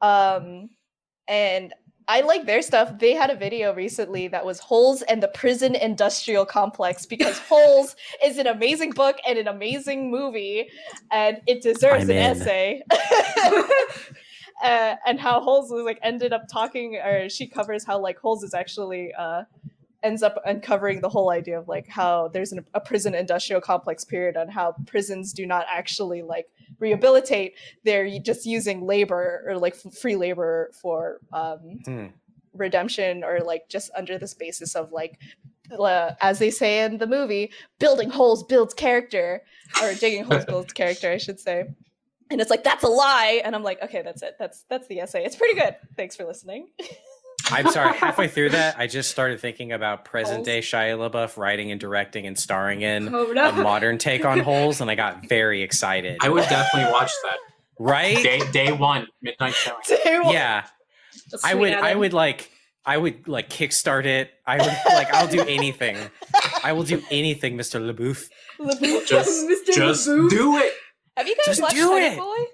[0.00, 0.70] Um,
[1.26, 1.74] and
[2.08, 2.98] I like their stuff.
[2.98, 7.96] They had a video recently that was Holes and the Prison Industrial Complex because Holes
[8.24, 10.70] is an amazing book and an amazing movie,
[11.10, 12.22] and it deserves I'm an in.
[12.22, 12.82] essay.
[14.64, 18.42] uh, and how Holes was like ended up talking, or she covers how like Holes
[18.42, 19.42] is actually uh,
[20.02, 24.04] ends up uncovering the whole idea of like how there's an, a prison industrial complex
[24.04, 26.46] period on how prisons do not actually like
[26.78, 27.54] rehabilitate.
[27.84, 32.06] They're just using labor or like f- free labor for um, Hmm.
[32.54, 35.18] redemption or like just under this basis of like
[35.78, 39.42] uh, as they say in the movie building holes builds character
[39.82, 41.64] or digging holes builds character i should say.
[42.30, 43.40] And it's like that's a lie.
[43.44, 44.36] And i'm like okay that's it.
[44.38, 45.24] That's that's the essay.
[45.24, 45.76] It's pretty good.
[45.96, 46.68] Thanks for listening
[47.50, 47.94] I'm sorry.
[47.96, 50.46] Halfway through that, I just started thinking about present Holes?
[50.46, 54.80] day Shia LaBeouf writing and directing and starring in oh a modern take on Holes,
[54.80, 56.18] and I got very excited.
[56.20, 57.36] I would definitely watch that.
[57.78, 58.16] right?
[58.22, 59.80] Day day one, midnight showing.
[60.32, 60.64] Yeah.
[61.44, 61.72] I sweet, would.
[61.74, 62.50] I would like.
[62.86, 64.30] I would like kickstart it.
[64.46, 65.12] I would like.
[65.12, 65.98] I'll do anything.
[66.64, 67.80] I will do anything, Mr.
[67.80, 68.28] LaBeouf.
[68.58, 69.06] LaBeouf.
[69.06, 69.72] Just, Mr.
[69.74, 70.30] just Laboo.
[70.30, 70.72] do it.
[71.16, 72.18] have you guys Just watched do honey it.
[72.18, 72.44] boy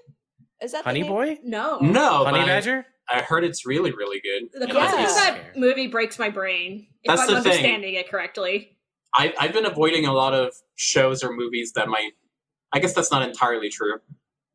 [0.61, 1.11] is that the Honey name?
[1.11, 1.79] Boy, No.
[1.79, 2.85] No, Honey but Badger.
[3.09, 4.49] I heard it's really, really good.
[4.53, 5.03] The And Yeah.
[5.09, 6.87] of that movie breaks my brain.
[7.03, 7.51] If That's I'm the thing.
[7.51, 8.77] understanding it correctly.
[9.15, 12.11] I, I've been avoiding a lot of shows or movies that might.
[12.73, 13.99] I guess that's not entirely true.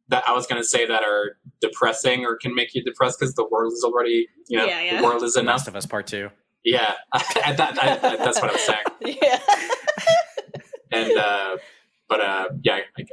[0.08, 3.34] That I was going to say that are depressing or can make you depressed because
[3.34, 5.00] the world is already, you know, Yeah, yeah.
[5.00, 5.60] the world is enough.
[5.60, 6.30] Last of Us Part Two.
[6.64, 8.84] Yeah, I, that, I, that's what I'm saying.
[9.22, 9.38] yeah
[10.92, 11.56] And uh,
[12.08, 13.04] but uh, yeah, I,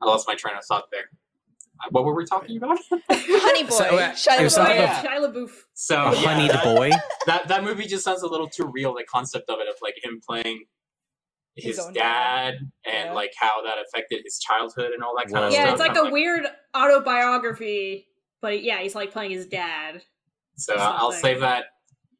[0.00, 1.10] I lost my train of thought there.
[1.90, 2.78] What were we talking about?
[3.10, 4.58] honey boy So, uh, Shia it LaBeouf.
[4.68, 5.02] Oh, yeah.
[5.04, 5.50] Shia LaBeouf.
[5.74, 6.90] So A yeah, honeyed that, boy.
[7.26, 8.94] that that movie just sounds a little too real.
[8.94, 10.64] The concept of it, of like him playing
[11.56, 12.54] His his, dad, dad.
[12.86, 13.12] and Yeah.
[13.12, 15.46] like how that affected his childhood and all that kind Whoa.
[15.48, 15.66] of Yeah, stuff.
[15.66, 18.06] Yeah, it's like I'm a weird autobiography,
[18.40, 20.02] but yeah, he's like playing his dad.
[20.56, 21.20] So I'll something.
[21.20, 21.64] save that.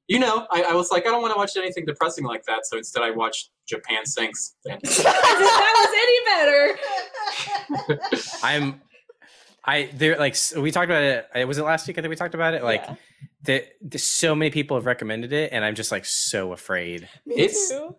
[0.07, 2.66] You know, I, I was like, I don't want to watch anything depressing like that,
[2.66, 4.55] so instead I watched Japan Sinks.
[4.64, 8.05] That was any better.
[8.42, 8.81] I'm
[9.66, 11.29] I there like s- we talked about it.
[11.35, 11.98] uh, Was it last week?
[11.98, 12.62] I think we talked about it.
[12.62, 12.94] Like Yeah.
[13.42, 17.09] the, the so many people have recommended it, and I'm just like so afraid.
[17.27, 17.96] Me It's- too.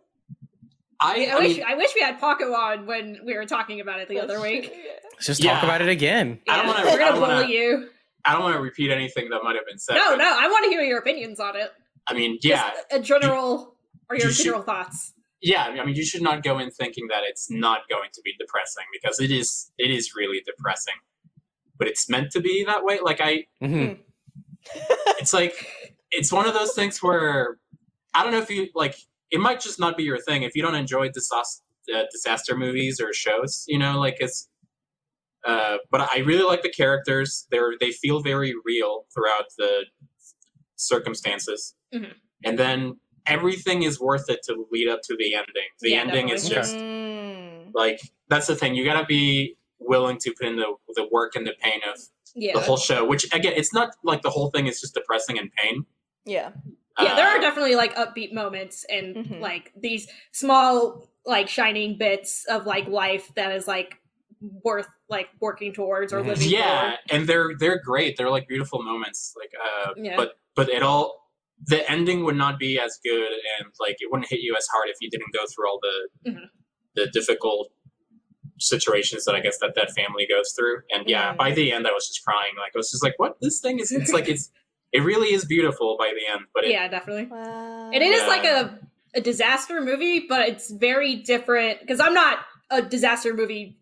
[1.00, 3.82] I, I, I wish mean, I wish we had Paco on when we were talking
[3.82, 4.74] about it the other week.
[5.14, 6.40] Let's just talk about it again.
[6.48, 7.90] I don't wanna- We're gonna don't wanna- bully you.
[8.24, 9.96] I don't want to repeat anything that might have been said.
[9.96, 11.72] No, no, I want to hear your opinions on it.
[12.08, 13.76] I mean, yeah, Just a general
[14.10, 15.14] or your you should- general thoughts.
[15.42, 15.66] yeah.
[15.66, 18.86] I mean, you should not go in thinking that it's not going to be depressing
[18.94, 19.72] because it is.
[19.78, 20.96] It is really depressing,
[21.78, 23.00] but it's meant to be that way.
[23.04, 24.00] Like I, Mhm.
[25.20, 25.54] it's like
[26.12, 27.58] it's one of those things where
[28.14, 28.96] I don't know if you like.
[29.32, 33.00] It might just not be your thing if you don't enjoy disaster uh, disaster movies
[33.02, 33.66] or shows.
[33.68, 34.50] You know, like it's.
[35.46, 37.46] Uh, but I really like the characters.
[37.52, 39.86] They're they feel very real throughout the
[40.76, 42.14] circumstances, Mhm.
[42.44, 45.70] and then everything is worth it to lead up to the ending.
[45.82, 46.56] The Yeah, ending is definitely.
[46.64, 47.72] just Mm.
[47.74, 48.76] like that's the thing.
[48.76, 49.58] You gotta be
[49.88, 52.00] willing to put in the the work and the pain of
[52.36, 52.54] Yeah.
[52.54, 53.06] the whole show.
[53.06, 55.86] Which again, it's not like the whole thing is just depressing and pain.
[56.26, 56.52] Yeah.
[57.00, 59.40] yeah, there are Uh, definitely like upbeat moments and Mhm.
[59.42, 63.96] like these small like shining bits of like life that is like
[64.64, 66.28] worth like working towards or Mhm.
[66.28, 68.16] living yeah, and they're they're great.
[68.18, 69.34] They're like beautiful moments.
[69.38, 70.16] Like, uh, Yeah.
[70.16, 71.24] but but it all
[71.68, 74.90] the ending would not be as good, and like it wouldn't hit you as hard
[74.90, 76.50] if you didn't go through all the Mhm.
[76.96, 77.72] the difficult
[78.60, 80.78] situations that I guess that that family goes through.
[80.92, 82.54] And yeah, by the end, I was just crying.
[82.58, 83.38] Like I was just like, what?
[83.42, 83.92] This thing is.
[83.92, 84.52] It's like it's.
[84.92, 87.26] It really is beautiful by the end, but it, Yeah, definitely.
[87.26, 87.90] Wow.
[87.94, 88.28] And it is Yeah.
[88.28, 88.80] like a
[89.16, 92.40] a disaster movie, but it's very different because I'm not
[92.70, 93.78] a disaster movie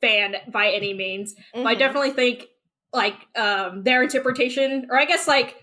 [0.00, 1.34] fan by any means.
[1.52, 1.78] But I Mhm.
[1.78, 2.46] definitely think
[2.92, 5.56] like um their interpretation, or I guess like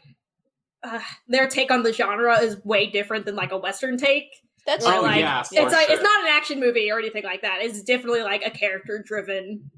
[0.84, 4.30] uh, their take on the genre is way different than like a western take.
[4.66, 7.24] That's Or, Oh, like, yeah, for it's like it's not an action movie or anything
[7.24, 7.60] like that.
[7.62, 9.70] It's definitely like a character driven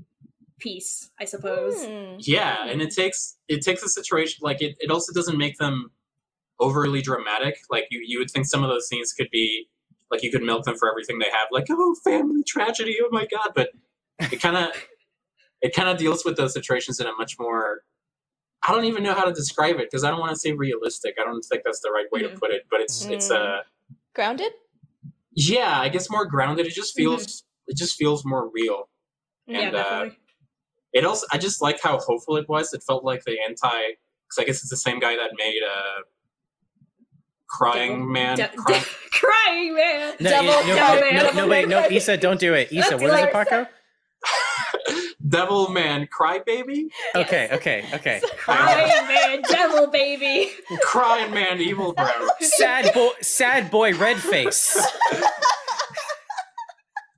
[0.60, 1.76] piece, I suppose.
[1.86, 2.16] Mm.
[2.26, 5.92] yeah and it takes it takes a situation like it, it also doesn't make them
[6.60, 9.68] overly dramatic like you, you would think some of those scenes could be
[10.10, 13.28] like you could milk them for everything they have like oh family tragedy oh my
[13.32, 13.70] god but
[14.32, 14.70] it kind of
[15.62, 17.84] it kind of deals with those situations in a much more
[18.68, 21.14] i don't even know how to describe it because i don't want to say realistic
[21.22, 22.40] i don't think that's the right way to Mhm.
[22.40, 23.62] put it but it's it's uh
[24.16, 24.54] Grounded?
[25.40, 28.90] Yeah i guess more grounded it just feels it just feels more real
[29.46, 30.18] yeah, And, uh, definitely.
[30.94, 34.38] it also i just like how hopeful it was it felt like the anti because
[34.40, 36.02] i guess it's the same guy that made uh
[37.50, 40.14] crying Devil- man De- Cry- de- crying man.
[40.20, 41.94] No, Devil- you- no, devil no, man, no, no, wait, no, man.
[41.94, 42.72] Issa, don't do it.
[42.74, 43.34] Issa, Let's what is do it, it.
[43.34, 43.68] Paco?
[45.28, 46.86] devil man cry crybaby
[47.16, 48.22] Okay, okay, okay.
[48.38, 50.52] Cry man, devil baby.
[50.82, 52.08] crying man evil bro
[52.40, 54.80] sad boy, sad boy, red face.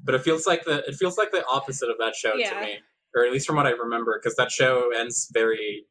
[0.04, 2.54] but it feels like the it feels like the opposite of that show Yeah.
[2.54, 2.78] to me
[3.16, 5.86] or at least from what i remember because that show ends very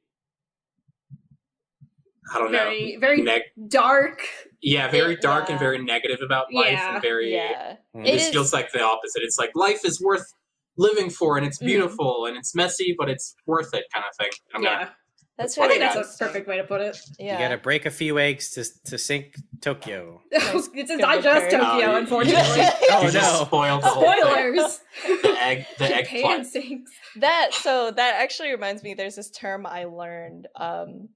[2.35, 4.23] i don't Very, know very neg- dark.
[4.61, 6.93] yeah very It- dark and very negative about life Yeah.
[6.95, 7.77] and very Yeah.
[7.95, 8.07] Mm.
[8.07, 9.23] It this feels like the opposite.
[9.23, 10.33] It's like life is worth
[10.79, 11.67] living for, and it's Mhm.
[11.67, 14.31] beautiful, and it's messy, but it's worth it, kind of thing.
[14.55, 14.95] I'm yeah, gonna,
[15.37, 16.97] That's I really think that's a perfect way to put it.
[17.19, 17.35] Yeah.
[17.35, 20.23] You gotta break a few eggs to to sink Tokyo.
[20.33, 21.51] it's good not just.
[21.51, 22.63] Tokyo, unfortunately.
[22.91, 23.45] Oh no!
[23.45, 23.91] spoiled the.
[23.91, 24.81] Spoilers.
[25.23, 26.47] The egg, the egg Japan plot.
[26.47, 26.91] sinks.
[27.17, 31.09] that so that actually reminds me there's this term i learned um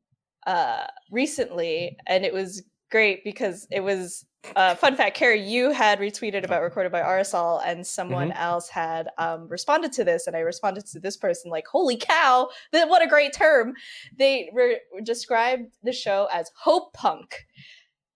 [0.47, 4.25] uh recently and it was great because it was
[4.57, 9.09] uh fun fact carrie you had retweeted about recorded by rsol and someone else had
[9.19, 13.03] um responded to this and i responded to this person like holy cow that what
[13.03, 13.73] a great term
[14.17, 17.47] they re- described the show as hope punk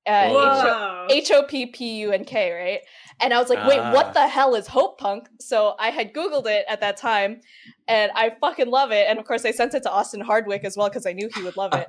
[0.09, 2.81] uh, H O P P U N K, right?
[3.19, 3.93] And I was like, wait, Ah.
[3.93, 5.29] what the hell is Hope Punk?
[5.41, 7.41] So I had Googled it at that time
[7.89, 9.07] and I fucking love it.
[9.09, 11.43] And of course, I sent it to Austin Hardwick as well because I knew he
[11.43, 11.89] would love it.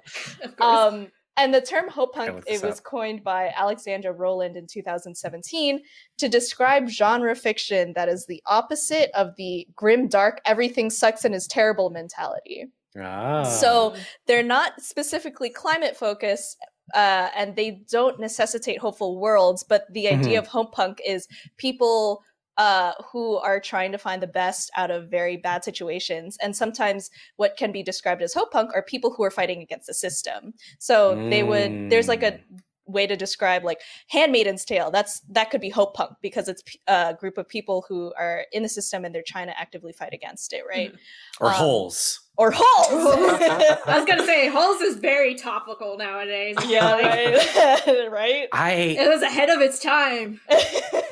[0.59, 2.83] Um, and the term Hope Punk, it was up.
[2.83, 5.81] coined by Alexandra Rowland in 2017
[6.17, 11.33] to describe genre fiction that is the opposite of the grim, dark, everything sucks and
[11.35, 12.65] is terrible mentality
[12.99, 13.43] Ah.
[13.43, 13.95] So-
[14.25, 16.57] they're not specifically climate focused
[16.95, 22.23] uh, and they don't necessitate hopeful worlds but the idea of hope punk is people
[22.57, 27.09] uh, who are trying to find the best out of very bad situations and sometimes
[27.35, 30.53] what can be described as hope punk are people who are fighting against the system
[30.79, 32.59] so they would there's like a Mm.
[32.87, 37.15] Way to describe like handmaiden's tale that's that could be hope punk because it's a
[37.19, 40.53] group of people who are in the system and they're trying to actively fight against
[40.53, 40.93] it right
[41.41, 42.21] or um, holes.
[42.37, 42.87] or holes
[43.87, 46.55] I was gonna say, Holes is very topical nowadays.
[46.67, 50.39] yeah Like, right right I It was ahead of its time.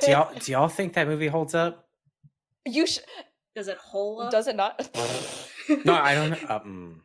[0.01, 1.87] do y'all do y'all think that movie holds up?
[2.65, 2.99] you sh-
[3.55, 4.31] Does it hold up?
[4.31, 4.89] Does it not?
[5.83, 6.47] No, I don't know.
[6.49, 7.01] Um,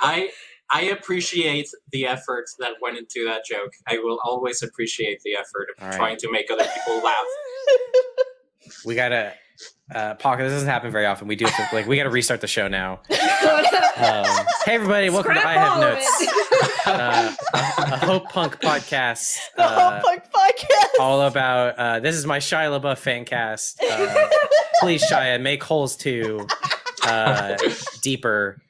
[0.00, 0.30] I
[0.72, 3.72] I appreciate the effort that went into that joke.
[3.88, 5.96] I will always appreciate the effort of All right.
[5.96, 7.16] trying to make other people laugh.
[8.84, 9.34] we gotta.
[9.92, 11.26] Uh, Pocket, this doesn't happen very often.
[11.26, 13.00] We do have to, like we gotta restart the show now.
[14.00, 14.24] Um,
[14.64, 19.36] hey everybody, welcome to I Have Notes, uh, a, a Hope Punk podcast.
[19.56, 21.00] the uh, whole punk podcast.
[21.00, 23.78] all about uh, this is my Shia LaBeouf fan cast.
[23.82, 24.28] Uh,
[24.80, 26.46] please, Shia, make holes too
[27.02, 27.58] uh,
[28.00, 28.62] deeper.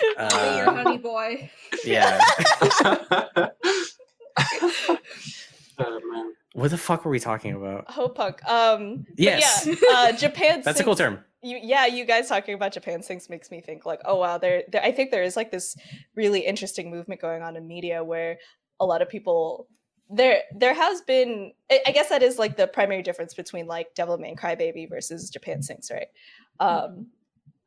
[0.00, 1.50] Be your Uh, honey boy.
[1.84, 2.20] yeah.
[5.76, 6.32] Oh, man.
[6.52, 7.90] What the fuck were we talking about?
[7.90, 8.44] Hope punk.
[8.48, 9.66] Um, Yes.
[9.66, 10.62] yeah, uh, Japan.
[10.64, 11.18] That's a cool term.
[11.42, 14.62] You, yeah, you guys talking about Japan sinks makes me think like, oh wow, there,
[14.70, 14.82] there.
[14.82, 15.76] I think there is like this
[16.14, 18.38] really interesting movement going on in media where
[18.80, 19.66] a lot of people
[20.08, 23.94] there there has been I I guess that is like the primary difference between like
[23.94, 26.06] Devilman Crybaby versus Japan sinks right?
[26.60, 27.08] Um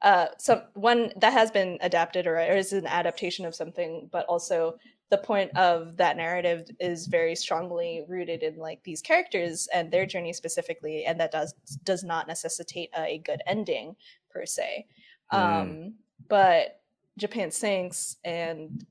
[0.01, 4.25] uh some one that has been adapted or, or is an adaptation of something, but
[4.27, 4.77] also
[5.09, 10.05] the point of that narrative is very strongly rooted in like these characters and their
[10.05, 13.95] journey specifically, and that does does not necessitate a good ending
[14.29, 14.85] per se.
[15.33, 15.39] Mm.
[15.39, 15.93] Um
[16.27, 16.81] but
[17.17, 18.85] Japan Sinks and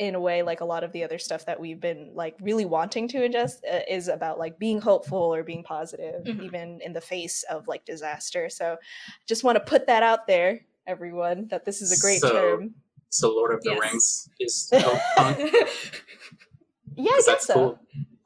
[0.00, 2.64] in a way like a lot of the other stuff that we've been like really
[2.64, 6.42] wanting to ingest uh, is about like being hopeful or being positive Mhm.
[6.42, 8.78] even in the face of like disaster so
[9.26, 12.74] just want to put that out there everyone that this is a great So- term
[13.10, 13.80] So Lord of the Yes.
[13.82, 15.38] Rings is hope punk.
[15.38, 17.78] yeah i 'cause guess that's so cool.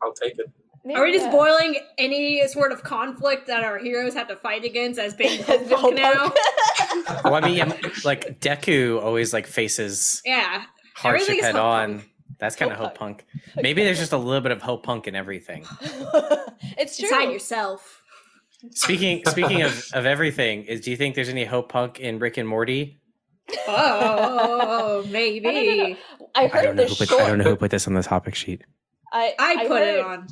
[0.03, 0.47] I'll take it.
[0.87, 1.31] Yeah, Are we just yeah.
[1.33, 5.67] boiling any sort of conflict that our heroes have to fight against as being hope
[5.71, 6.31] Hope now?
[7.25, 7.73] Well, I mean,
[8.05, 10.65] like Deku always like faces Yeah.
[10.95, 11.99] Hardship head hope on.
[11.99, 12.11] punk.
[12.39, 13.25] That's kind of Hope hope punk.
[13.57, 15.65] Maybe there's just a little bit of hope punk in everything.
[15.81, 18.03] it's true Inside yourself.
[18.73, 22.37] Speaking speaking of, of everything, is do you think there's any hope punk in Rick
[22.39, 23.01] and Morty?
[23.69, 25.41] Oh, I maybe.
[25.43, 25.97] don't know.
[26.35, 27.87] i heard I don't know the who put short I don't know who put this
[27.87, 28.63] on the topic sheet.
[29.13, 30.27] I, I put it heard- on.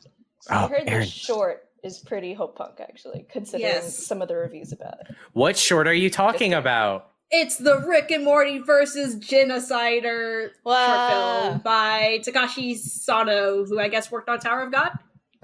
[0.51, 1.03] I Oh, heard Aaron.
[1.03, 3.97] the short is pretty hope punk actually, considering Yes.
[4.07, 5.15] some of the reviews about it.
[5.35, 7.12] What short are you talking about?
[7.35, 10.87] It's the Rick and Morty versus Genocider Wow.
[10.87, 14.91] short film by Takashi Sano, who I guess worked on Tower of God.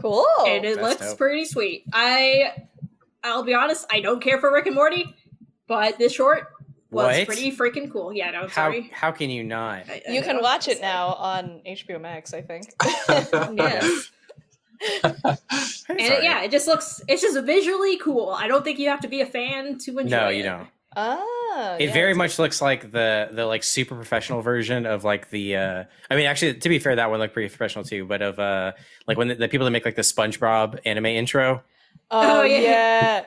[0.00, 0.26] Cool.
[0.46, 1.18] and it Oh, that's looks dope.
[1.18, 1.84] pretty sweet.
[1.92, 2.52] I
[3.24, 5.12] I'll be honest, I don't care for Rick and Morty,
[5.66, 6.46] but this short
[6.90, 7.26] was What?
[7.26, 8.12] pretty freaking cool.
[8.12, 8.90] Yeah, no, I'm How sorry.
[8.92, 9.88] how can you not?
[9.88, 12.66] I- I you can watch it now on HBO Max, I think.
[13.56, 14.10] Yes.
[15.88, 18.30] And it, yeah, it just looks it's just visually cool.
[18.30, 20.20] I don't think you have to be a fan to enjoy it.
[20.20, 20.36] No, it.
[20.36, 20.68] you don't.
[20.94, 21.24] Ah.
[21.78, 25.30] It yeah, very it's- much looks like the the like super professional version of like
[25.30, 28.22] the uh I mean actually to be fair that one looked pretty professional too, but
[28.22, 28.72] of uh
[29.06, 31.62] like when the, the people that make like the SpongeBob anime intro.
[32.10, 32.58] Oh, Oh, yeah.
[32.60, 33.24] yeah.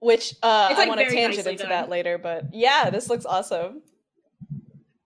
[0.00, 1.68] Which uh, It's, I want to tangent into done.
[1.70, 3.82] that later, but yeah, this looks awesome.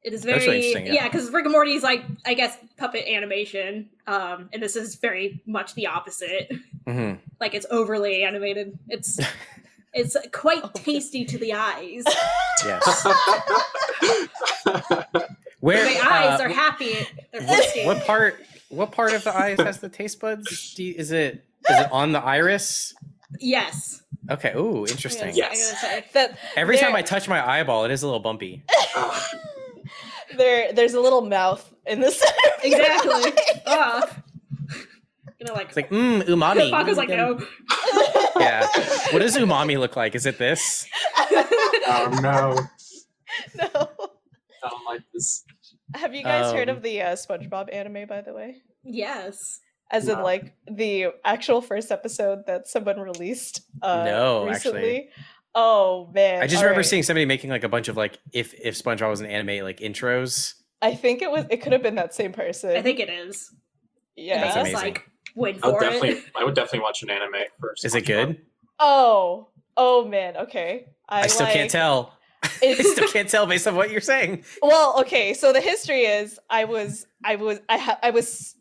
[0.03, 0.93] It is very really interesting, yeah.
[1.03, 4.95] yeah, because Rick and Morty is like I guess puppet animation, um, and this is
[4.95, 6.51] very much the opposite.
[6.87, 8.79] hmm Like it's overly animated.
[8.89, 9.19] It's
[9.97, 12.05] it's quite tasty to the eyes.
[12.65, 13.05] Yes.
[15.61, 16.95] Where the eyes uh, are happy.
[17.33, 18.37] They're what, what part
[18.69, 20.75] what part of the eyes has the taste buds?
[20.75, 22.95] Do you, is it is it on the iris?
[23.41, 24.03] Yes.
[24.31, 24.53] Okay.
[24.55, 25.35] Ooh, interesting.
[25.35, 25.47] Yeah.
[25.47, 26.05] I'm gonna say.
[26.13, 28.63] That Every time I touch my eyeball, it is a little bumpy.
[30.37, 32.33] there, there's a little mouth in the center.
[32.59, 33.33] of your Exactly.
[33.67, 34.03] eye.
[35.47, 36.71] You know, like, It's like mmm, umami.
[36.71, 37.39] Paco's like, no.
[38.41, 38.67] Yeah.
[39.13, 40.15] What does umami look like?
[40.15, 40.87] Is it this?
[41.31, 42.59] oh no.
[43.57, 43.89] no.
[44.65, 45.45] I don't like this.
[45.95, 48.57] Have you guys heard Um, of the uh, SpongeBob anime, by the way?
[48.85, 49.61] yes.
[49.89, 53.61] As in, like the actual first episode that someone released.
[53.81, 54.73] Uh, No, actually.
[54.73, 55.09] recently.
[55.55, 56.43] Oh man!
[56.43, 56.87] I just All remember right.
[56.87, 59.79] seeing somebody making like a bunch of like if if SpongeBob was an anime like
[59.79, 60.55] intros.
[60.83, 61.45] I think it was.
[61.51, 62.77] It could have been that same person.
[62.77, 63.49] I think it is.
[64.17, 64.41] Yeah.
[64.43, 64.75] That's amazing.
[64.75, 65.05] like
[65.37, 66.25] went I would for definitely, it.
[66.35, 67.85] I would definitely watch an anime first.
[67.85, 68.41] Is it good?
[68.81, 69.49] Oh.
[69.77, 70.37] Oh man.
[70.37, 70.87] Okay.
[71.09, 72.13] I, I, still like, can't tell.
[72.43, 74.45] I still can't tell based on what you're saying.
[74.63, 75.35] well, okay.
[75.35, 78.55] So the history is, I was, I was, I, ha- I was.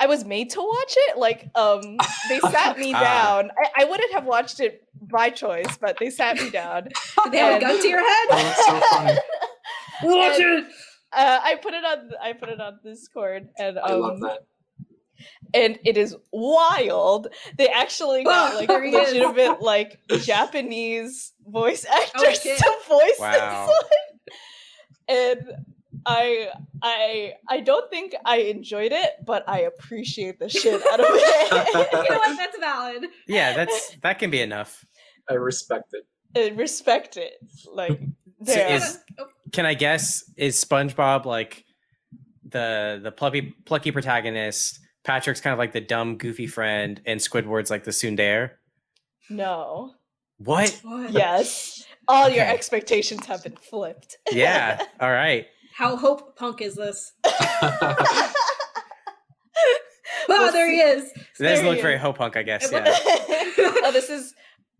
[0.00, 1.18] I was made to watch it.
[1.18, 1.98] Like, um,
[2.30, 3.00] they sat me Ah.
[3.00, 3.50] down.
[3.50, 6.84] I, I wouldn't have watched it by choice, but they sat me down.
[6.84, 6.92] Did
[7.32, 8.26] they have a gun to your head?
[8.30, 9.18] Oh, that's so funny.
[10.04, 10.72] Watch And- it.
[11.12, 12.10] Uh, I put it on.
[12.22, 14.46] I put it on Discord, and I love um, that.
[15.54, 17.28] And it is wild.
[17.56, 18.94] They actually got like There is.
[19.12, 22.58] legitimate like Japanese voice actors shit.
[22.58, 23.66] to voice Wow.
[23.66, 23.90] this one.
[25.08, 25.40] And
[26.06, 26.48] I
[26.82, 31.14] I I don't think I enjoyed it, but I appreciate the shit out of You
[31.14, 32.10] know it.
[32.10, 32.36] what?
[32.36, 33.06] That's valid.
[33.26, 34.84] Yeah, that's that can be enough.
[35.30, 36.04] I respect it.
[36.36, 37.32] Uh, respect it.
[37.72, 38.74] Like, So there.
[38.76, 38.98] is-
[39.52, 41.64] Can I guess is SpongeBob like
[42.46, 44.78] the the plucky plucky protagonist?
[45.08, 48.50] Patrick's kind of like the dumb, goofy friend, and Squidward's like the tsundere.
[49.30, 49.94] no.
[50.36, 50.78] What?
[50.84, 51.10] What?
[51.10, 51.82] Yes.
[52.06, 54.18] All your expectations have been flipped.
[54.30, 54.80] Yeah.
[55.00, 55.46] All right.
[55.74, 57.12] How hope punk is this?
[60.28, 61.10] Well, Oh, there he is.
[61.12, 62.00] It doesn't look very is.
[62.02, 62.70] ho punk, I guess.
[62.70, 62.84] Yeah.
[62.86, 64.34] oh, this is.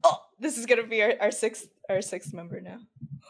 [0.04, 2.78] Oh, this is gonna be our, our sixth our sixth member now.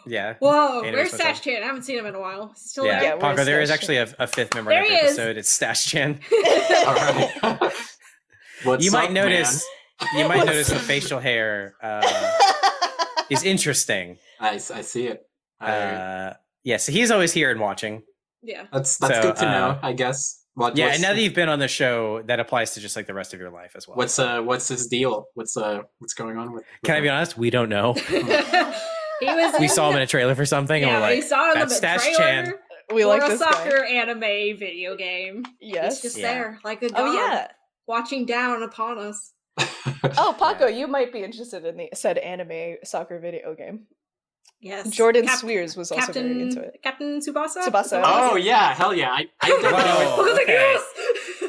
[0.09, 0.34] Yeah.
[0.40, 1.12] Whoa, Hey, where's?
[1.12, 1.62] Stash Chan?
[1.62, 2.52] I haven't seen him in a while.
[2.56, 3.02] Still Yeah.
[3.02, 3.18] Yeah, there?
[3.18, 5.18] Ponko, there is actually a, a fifth member There in he every is.
[5.18, 5.36] episode.
[5.36, 6.20] It's Stash Chan.
[8.64, 9.64] What's you might up, notice.
[10.14, 12.32] You might What's notice the facial hair uh,
[13.30, 14.18] is interesting.
[14.40, 15.22] I, I see it.
[15.61, 16.34] I, Uh,
[16.64, 18.02] yeah, so he's always here and watching.
[18.42, 18.66] Yeah.
[18.72, 19.68] that's that's so, good to know.
[19.70, 20.42] uh, I guess.
[20.54, 23.06] What, Yeah, and now that you've been on the show, that applies to just like
[23.06, 23.96] the rest of your life as well.
[23.96, 25.26] what's uh what's his deal?
[25.34, 26.64] What's uh what's going on with?
[26.84, 27.38] Can I be honest?
[27.38, 27.94] We don't know.
[29.20, 29.54] He was.
[29.60, 31.58] We saw him in a trailer for something, Yeah, and we're we saw him in
[31.60, 32.54] "That's the Stash trailer Chan."
[32.94, 33.50] we for like a this guy.
[33.50, 35.44] soccer anime video game.
[35.60, 35.94] Yes.
[35.94, 36.32] It's just Yeah.
[36.32, 37.48] there, like a oh, dog, Oh yeah.
[37.86, 39.32] watching down upon us.
[40.16, 43.86] Oh, Paco, you might be interested in the said anime soccer video game.
[44.60, 44.90] Yes.
[44.90, 46.80] Jordan Cap- Swears was also very Captain into it.
[46.82, 47.64] Captain Tsubasa.
[47.64, 48.02] Tsubasa.
[48.04, 49.10] oh yeah, hell yeah!
[49.10, 49.70] I, I don't know.
[50.16, 50.22] Whoa.
[50.22, 50.76] Look at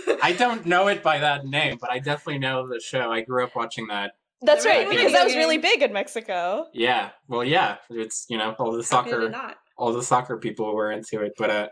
[0.08, 0.18] okay.
[0.22, 3.12] I don't know it by that name, but I definitely know the show.
[3.12, 4.12] I grew up watching that.
[4.42, 6.68] That's Never right, because that was really big in Mexico.
[6.74, 10.38] Yeah, well, yeah, it's you know all the How could it soccer, all the soccer
[10.38, 11.68] people were into it, but uh,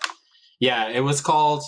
[0.60, 1.64] yeah, it was called.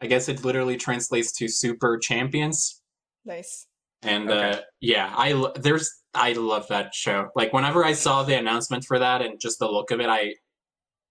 [0.00, 2.82] I guess it literally translates to Super Champions,
[3.24, 3.66] Nice.
[4.02, 4.50] and Okay.
[4.58, 7.30] uh, yeah, I there's I love that show.
[7.34, 10.34] Like whenever I saw the announcement for that and just the look of it, I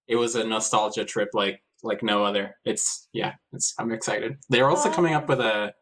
[0.08, 2.56] it was a nostalgia trip like like no other.
[2.66, 4.38] It's yeah, it's I'm excited.
[4.50, 5.74] They're also coming up with a.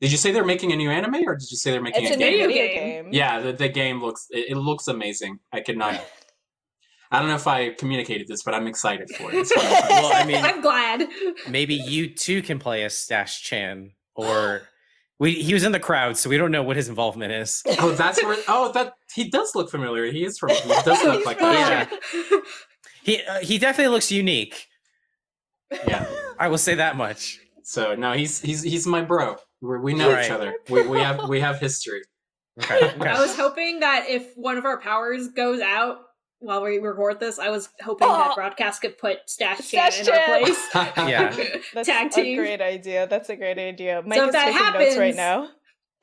[0.00, 2.10] Did you say they're making a new anime, or did you say they're making It's
[2.10, 2.32] a a new game?
[2.32, 3.04] video video game.
[3.04, 3.12] game.
[3.14, 5.38] Yeah, the, the game looks it, it looks amazing.
[5.52, 5.94] I could not.
[7.10, 9.36] I don't know if I communicated this, but I'm excited for it.
[9.56, 11.06] I'm well, I mean, I'm glad.
[11.48, 14.62] maybe you too can play as Stash Chan, or
[15.20, 17.62] we he was in the crowd, so we don't know what his involvement is.
[17.78, 18.36] oh, that's where.
[18.48, 20.06] Oh, that he does look familiar.
[20.10, 20.50] He is from.
[20.50, 21.88] He does look like that.
[22.12, 22.38] Yeah.
[23.04, 24.66] He uh, he definitely looks unique.
[25.86, 26.06] Yeah.
[26.38, 27.38] I will say that much.
[27.62, 29.36] So no, he's he's he's my bro.
[29.64, 30.24] We're, we know Right.
[30.26, 30.54] each other.
[30.68, 32.02] We, we have we have history.
[32.62, 32.94] Okay.
[33.00, 35.96] I was hoping that if one of our powers goes out
[36.38, 38.16] while we record this, I was hoping Oh.
[38.16, 40.68] that broadcast could put Stash Chan Stash in our place.
[41.08, 41.34] Yeah.
[41.72, 43.08] That's Tag a great idea.
[43.08, 44.02] That's a great idea.
[44.06, 45.48] Mike if is that taking notes right now.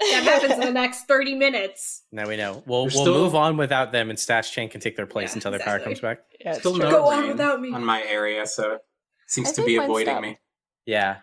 [0.01, 2.03] That happens in the next 30 minutes.
[2.11, 2.63] Now we know.
[2.65, 5.29] We'll There's we'll still- move on without them, and Stash Chain can take their place
[5.29, 6.19] Yeah, until their power comes back.
[6.39, 7.71] Yeah, Still no Go on without me.
[7.71, 8.81] on my area, so it
[9.27, 10.37] seems I to be avoiding me.
[10.85, 11.17] Yeah.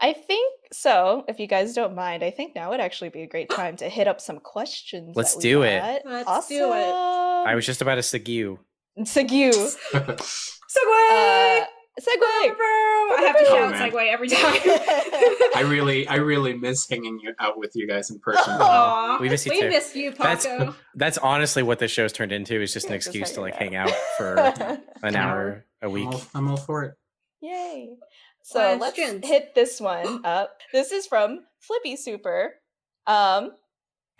[0.00, 1.24] I think so.
[1.28, 3.88] If you guys don't mind, I think now would actually be a great time to
[3.88, 5.16] hit up some questions.
[5.16, 6.02] Let's that we do it.
[6.04, 6.56] Let's awesome.
[6.56, 6.92] do it.
[6.92, 8.58] I was just about to Sigu.
[9.00, 9.50] Segue.
[10.68, 11.62] Segway!
[11.62, 11.64] Uh,
[11.98, 12.20] segue.
[12.20, 13.90] I have to Oh, shout man.
[13.90, 14.60] Segway every time.
[15.56, 18.44] I really I really miss hanging out with you guys in person.
[18.60, 19.68] Aw, We miss you we too.
[19.70, 20.74] miss you, That's- Paco.
[20.94, 22.60] That's honestly what this show's turned into.
[22.60, 25.64] Is just an Yeah, just excuse to like hanging hang out for an An hour
[25.82, 26.06] a I'm week.
[26.06, 26.94] all, I'm all for it.
[27.40, 27.96] Yay.
[28.48, 30.60] So let's hit this one up.
[30.72, 32.54] This is from Flippy Super.
[33.06, 33.50] Um,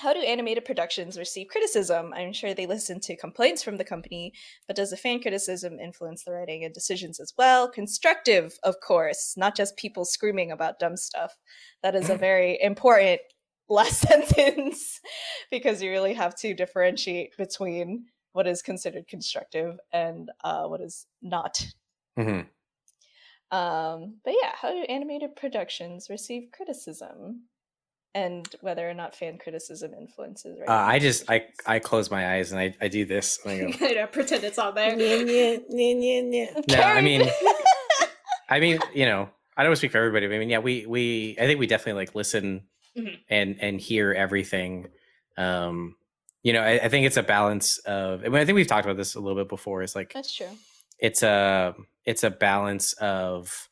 [0.00, 2.12] how do animated productions receive criticism?
[2.14, 4.34] I'm sure they listen to complaints from the company,
[4.66, 7.70] but does the fan criticism influence the writing and decisions as well?
[7.70, 11.32] Constructive, of course, not just people screaming about dumb stuff.
[11.82, 13.22] That is a very important
[13.70, 15.00] last sentence
[15.50, 21.06] because you really have to differentiate between what is considered constructive and uh, what is
[21.22, 21.66] not
[22.18, 22.42] hmm
[23.50, 27.44] um, but yeah, how do animated productions receive criticism,
[28.14, 30.58] and whether or not fan criticism influences?
[30.66, 33.38] Uh, I just I I close my eyes and I, I do this.
[33.46, 34.94] And I go, pretend it's on there.
[34.96, 37.28] no, I mean
[38.48, 40.26] I mean you know I don't speak for everybody.
[40.26, 42.62] But I mean yeah we we I think we definitely like listen
[42.96, 43.18] Mhm.
[43.28, 44.88] and and hear everything.
[45.36, 45.94] Um,
[46.42, 48.22] you know I, I think it's a balance of.
[48.24, 49.82] I mean I think we've talked about this a little bit before.
[49.82, 50.48] It's like That's true.
[50.98, 51.74] it's a
[52.08, 53.68] it's a balance of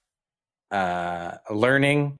[0.71, 2.19] uh learning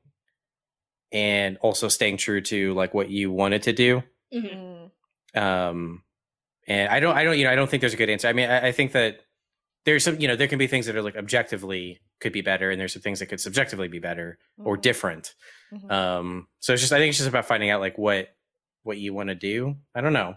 [1.13, 4.03] and also staying true to like what you wanted to do
[4.35, 4.91] Mhm.
[5.35, 5.41] Mm,
[5.71, 6.03] um
[6.67, 8.33] and i don't i don't you know i don't think there's a good answer i
[8.33, 9.21] mean i, I think that
[9.85, 12.71] there's some you know there can be things that are like objectively could be better
[12.71, 15.35] and there's some things that could subjectively be better or mhm, different
[15.73, 15.91] mhm.
[15.91, 18.29] um so it's just i think it's just about finding out like what
[18.83, 20.35] what you want to do i don't know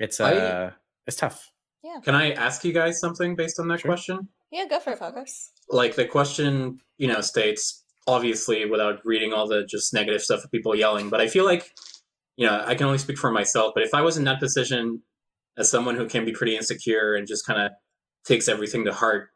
[0.00, 0.70] it's I- uh
[1.06, 1.50] it's tough
[1.82, 2.00] Yeah.
[2.02, 3.90] Can I ask you guys something based on that Sure.
[3.92, 4.28] question?
[4.50, 5.50] Yeah, go for it, Focus.
[5.68, 10.50] Like the question, you know, states obviously without reading all the just negative stuff of
[10.50, 11.72] people yelling, but I feel like
[12.38, 15.02] you know, I can only speak for myself, but if I was in that position
[15.58, 17.72] as someone who can be pretty insecure and just kind of
[18.24, 19.30] takes everything to heart,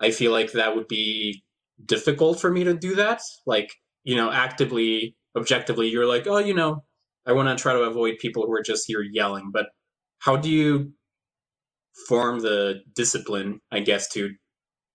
[0.00, 1.44] I feel like that would be
[1.86, 3.20] difficult for me to do that.
[3.46, 3.72] Like,
[4.02, 6.82] you know, actively, objectively, you're like, oh, you know,
[7.24, 9.50] I want to try to avoid people who are just here yelling.
[9.52, 9.66] But
[10.18, 10.92] how do you
[12.08, 14.30] form the discipline, I guess, to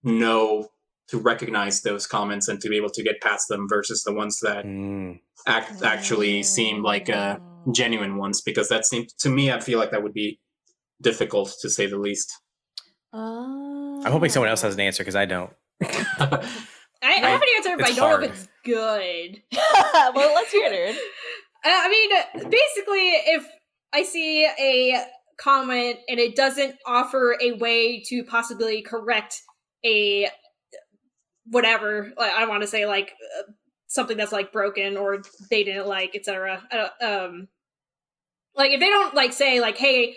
[0.04, 0.68] know
[1.10, 4.40] to recognize those comments and to be able to get past them versus the ones
[4.42, 5.20] that Mm.
[5.48, 7.38] act actually seem like uh,
[7.72, 8.42] genuine ones?
[8.42, 10.40] Because that seems to me, I feel like that would be
[11.02, 12.32] difficult to say the least.
[13.12, 14.04] Oh.
[14.06, 15.52] I'm hoping someone else has an answer because I don't.
[15.82, 16.48] I,
[17.02, 19.42] I have an answer, but I don't know if it's good.
[20.16, 20.96] well, let's hear it.
[20.96, 23.48] Uh, I mean, basically, if
[23.94, 25.06] I see a
[25.42, 29.42] comment and it doesn't offer a way to possibly correct
[29.86, 30.30] a
[31.46, 33.52] whatever, like, I want to say like uh,
[33.88, 36.62] something that's like broken or they didn't like, etc.
[37.02, 37.48] Um,
[38.56, 40.16] like if they don't like say like, "Hey,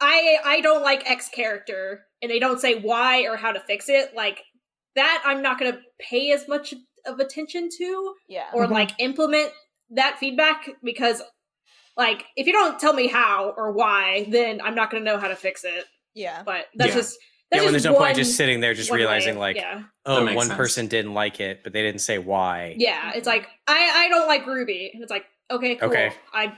[0.00, 3.88] I I don't like X character," and they don't say why or how to fix
[3.88, 4.42] it, like
[4.94, 6.72] that, I'm not going to pay as much
[7.06, 8.48] of attention to Yeah.
[8.54, 8.70] or Mhm.
[8.70, 9.52] like implement
[9.90, 11.20] that feedback because
[11.96, 15.18] like if you don't tell me how or why then i'm not going to know
[15.18, 15.84] how to fix it
[16.14, 16.42] yeah.
[16.44, 16.94] but that's Yeah.
[16.96, 17.18] just
[17.52, 19.40] Yeah, when there's just no one, point just sitting there, just realizing way.
[19.40, 20.56] like, yeah oh, That makes one sense.
[20.56, 22.74] person didn't like it, but they didn't say why.
[22.78, 26.12] yeah it's like i i don't like ruby and it's like okay cool Okay.
[26.32, 26.48] i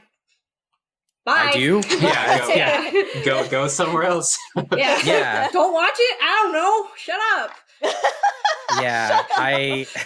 [1.25, 1.83] bye I do.
[2.01, 4.39] Yeah, go- yeah go go somewhere else.
[4.77, 5.49] yeah Yeah.
[5.53, 7.51] don't watch it i don't know shut up
[8.81, 10.03] yeah i Uh, i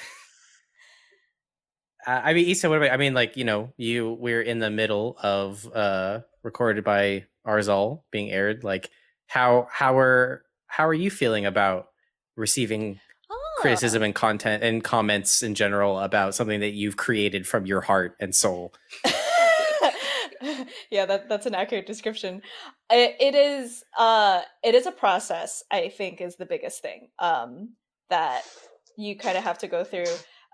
[2.33, 5.71] mean Issa, what about i mean like you know you we're in the middle of
[5.75, 8.91] uh recorded by Arizal being aired like
[9.27, 11.89] how how are how are you feeling about
[12.37, 13.01] receiving
[13.31, 13.61] Ah.
[13.61, 18.17] criticism and content and comments in general about something that you've created from your heart
[18.19, 18.73] and soul
[20.91, 22.43] yeah, that that's an accurate description.
[22.91, 27.09] It, it is uh it is a process, I think is the biggest thing.
[27.19, 27.75] Um
[28.09, 28.43] that
[28.97, 30.07] you kind of have to go through.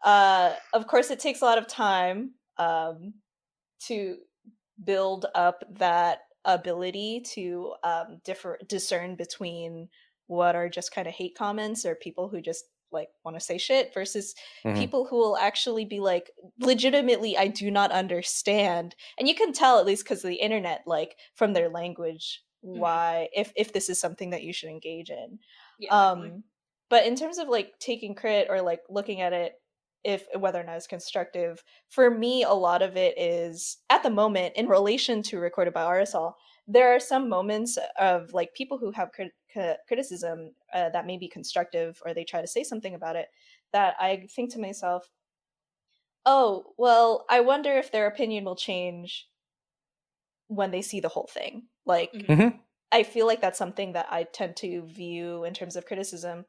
[0.05, 3.15] Uh of course it takes a lot of time um
[3.81, 4.19] to
[4.85, 9.89] build up that ability to um differ discern between
[10.29, 13.59] what are just kind of hate comments or people who just like want to say
[13.59, 14.35] shit versus
[14.65, 14.77] Mhm.
[14.79, 16.31] people who will actually be like
[16.61, 20.83] legitimately i do not understand and you can tell at least because of the internet
[20.87, 22.79] like from their language Mhm.
[22.81, 25.39] why if if this is something that you should engage in
[25.79, 26.35] yeah, definitely.
[26.35, 26.45] um
[26.89, 29.55] but in terms of like taking crit or like looking at it
[30.07, 31.63] if whether or not it's constructive.
[31.91, 35.83] For me a lot of it is at the moment in relation to recorded by
[35.85, 36.35] Arizal
[36.69, 41.17] there are some moments of like people who have crit- cri- criticism uh, that may
[41.17, 43.29] be constructive or they try to say something about it
[43.73, 45.09] that i think to myself
[46.25, 49.29] oh well i wonder if their opinion will change
[50.49, 51.69] when they see the whole thing.
[51.85, 52.61] Like Mhm.
[52.93, 56.47] I feel like that's something that I tend to view in terms of criticism,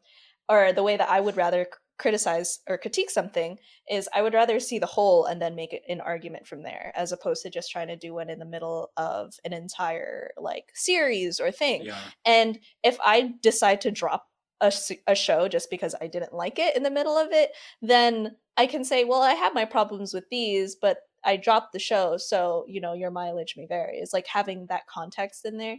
[0.48, 3.58] or the way that I would rather c- criticize or critique something
[3.90, 7.12] is I would rather see the whole and then make an argument from there, as
[7.12, 11.40] opposed to just trying to do one in the middle of an entire like series
[11.40, 11.84] or thing.
[11.84, 11.98] yeah.
[12.26, 14.28] And if I decide to drop
[14.60, 18.66] a show just because I didn't like it in the middle of it, then I
[18.66, 22.66] can say, well, I have my problems with these, but I dropped the show, so
[22.68, 23.98] you know your mileage may vary.
[23.98, 25.78] It's like having that context in there.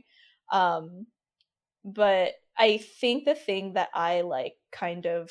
[0.53, 1.07] Um,
[1.85, 5.31] but I think the thing that I like kind of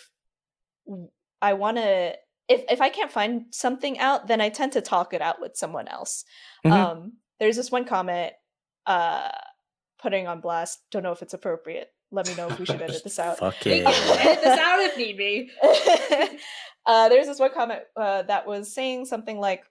[1.41, 2.15] I want to
[2.49, 5.55] if if I can't find something out, then I tend to talk it out with
[5.57, 6.23] someone else.
[6.65, 6.71] Mhm.
[6.71, 8.33] Um, there's this one comment
[8.85, 9.29] uh
[9.99, 10.79] putting on blast.
[10.91, 11.89] Don't know if it's appropriate.
[12.11, 13.39] Let me know if we should edit this out.
[13.39, 15.51] fuck it edit this out if need be
[16.85, 19.65] uh, there's this one comment uh, that was saying something like,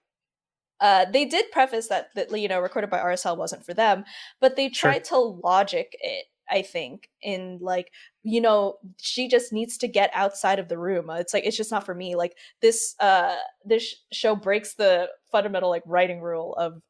[0.80, 4.04] uh, they did preface that that you know recorded by Arizal wasn't for them,
[4.40, 4.90] but they Sure.
[4.92, 6.26] tried to logic it.
[6.50, 7.92] I think in like
[8.22, 11.10] you know she just needs to get outside of the room.
[11.10, 12.16] Uh, It's like it's just not for me.
[12.16, 16.82] Like this uh this show breaks the fundamental like writing rule of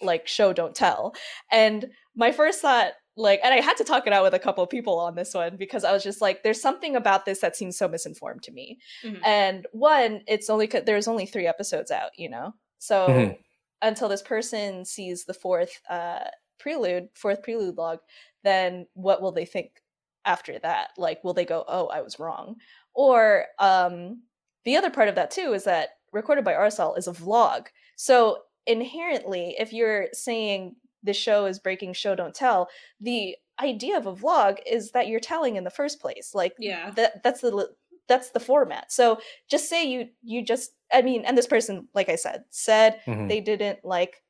[0.00, 1.14] like show don't tell.
[1.50, 4.64] And my first thought like and I had to talk it out with a couple
[4.64, 7.56] of people on this one because I was just like there's something about this that
[7.56, 8.78] seems so misinformed to me.
[9.02, 9.22] Mhm.
[9.24, 12.54] And one, it's only there's only 3 episodes out, you know.
[12.78, 13.42] So Mhm.
[13.82, 16.24] until this person sees the fourth uh
[16.58, 17.98] prelude, fourth prelude log,
[18.44, 19.82] then what will they think
[20.24, 20.90] after that?
[20.96, 22.56] Like will they go, "Oh, I was wrong?"
[22.94, 24.22] Or um
[24.64, 27.66] the other part of that too is that recorded by Arizal is a vlog.
[27.96, 32.68] So inherently, if you're saying the show is breaking show don't tell,
[33.00, 36.32] the idea of a vlog is that you're telling in the first place.
[36.34, 37.66] Like yeah that that's the li-
[38.08, 38.92] that's the format.
[38.92, 43.00] So just say you you just I mean, and this person, like I said, said
[43.06, 43.28] Mhm.
[43.28, 44.22] they didn't like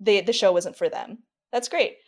[0.00, 1.18] they the show wasn't for them.
[1.52, 1.98] That's great.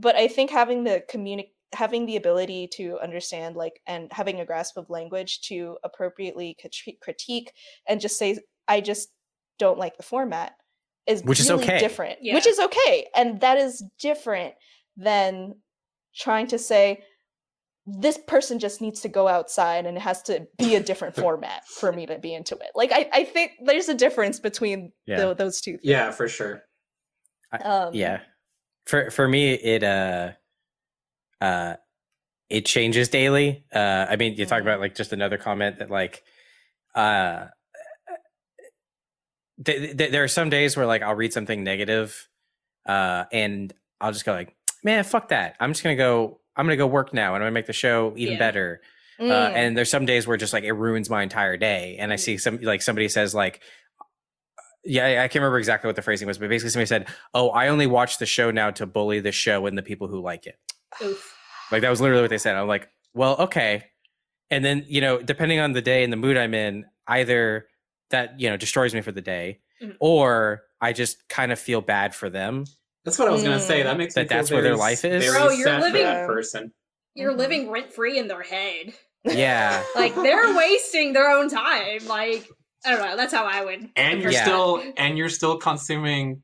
[0.00, 4.46] But I think having the communi- having the ability to understand like and having a
[4.46, 6.56] grasp of language to appropriately
[7.02, 7.52] critique
[7.86, 9.08] and just say I just
[9.58, 10.52] don't like the format
[11.06, 11.78] is Which is okay.
[11.78, 12.18] different.
[12.22, 12.34] Yeah.
[12.34, 13.06] Which is okay.
[13.16, 14.54] And that is different
[14.96, 15.56] than
[16.14, 17.02] trying to say
[17.86, 21.66] this person just needs to go outside and it has to be a different format
[21.66, 22.70] for me to be into it.
[22.74, 25.16] Like I, I think there's a difference between Yeah.
[25.16, 25.72] tho- those two.
[25.72, 25.80] Things.
[25.84, 26.62] Yeah, for sure.
[27.64, 28.20] Um, yeah
[28.88, 30.30] for for me it uh
[31.42, 31.74] uh
[32.48, 34.62] it changes daily uh i mean you talk Mhm.
[34.62, 36.22] about like just another comment that like
[36.94, 37.46] uh
[39.64, 42.28] th- th- there are some days where like i'll read something negative
[42.86, 46.76] uh and i'll just go like man fuck that i'm just gonna go i'm gonna
[46.76, 48.38] go work now and i'm gonna make the show even Yeah.
[48.38, 48.80] better
[49.20, 49.52] uh, Mm.
[49.56, 52.38] and there's some days where just like it ruins my entire day and i see
[52.38, 53.60] some like somebody says like
[54.84, 57.68] yeah i can't remember exactly what the phrasing was but basically somebody said oh i
[57.68, 60.56] only watch the show now to bully the show and the people who like it
[61.02, 61.34] Oof.
[61.72, 63.84] like that was literally what they said i'm like well okay
[64.50, 67.66] and then you know depending on the day and the mood i'm in either
[68.10, 69.94] that you know destroys me for the day Mhm.
[70.00, 72.64] or i just kind of feel bad for them
[73.04, 73.80] That's what I was gonna say.
[73.80, 73.84] Mm.
[73.84, 75.30] That makes That me feel that's where their life is?
[75.30, 76.72] Bro, you're living- person.
[77.14, 77.38] You're Mhm.
[77.38, 78.92] living rent free in their head.
[79.24, 82.04] yeah Like they're wasting their own time.
[82.08, 82.48] Like
[82.84, 83.16] I don't know.
[83.16, 83.88] That's how I would.
[83.96, 84.44] And you're Yeah.
[84.44, 86.42] still and you're still consuming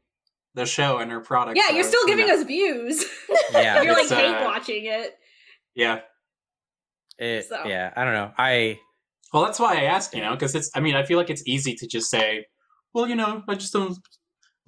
[0.55, 1.57] the show and her product.
[1.57, 3.05] Yeah, so, you're still you giving know, us views.
[3.53, 5.17] yeah you're like it's, uh, hate watching it.
[5.75, 6.01] Yeah.
[7.19, 7.65] it, So.
[7.67, 8.79] yeah i don't know i
[9.33, 10.71] Well, that's why I asked, you know, because it's.
[10.77, 12.47] I mean, I feel like it's easy to just say,
[12.93, 13.99] well, you know, I just don't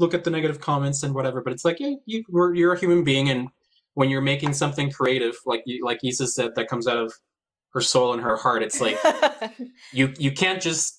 [0.01, 1.41] look at the negative comments and whatever.
[1.41, 3.49] But it's like, yeah, you, we're, you're a human being, and
[3.95, 7.12] when you're making something creative, like you, like Issa said, that comes out of
[7.75, 8.99] her soul and her heart, it's like
[9.93, 10.96] you you can't just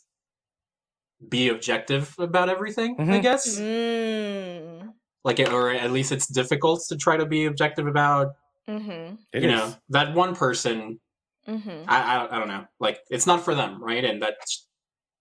[1.29, 2.95] be objective about everything.
[2.99, 3.21] I Mhm.
[3.21, 4.93] guess, mm.
[5.23, 8.33] like, it, or at least it's difficult to try to be objective about.
[8.69, 9.15] Mm-hmm.
[9.33, 9.43] you is.
[9.43, 10.99] know, that one person
[11.47, 11.89] Mm-hmm.
[11.89, 12.65] I, I I don't know.
[12.81, 14.03] Like it's not for them, right?
[14.03, 14.35] And that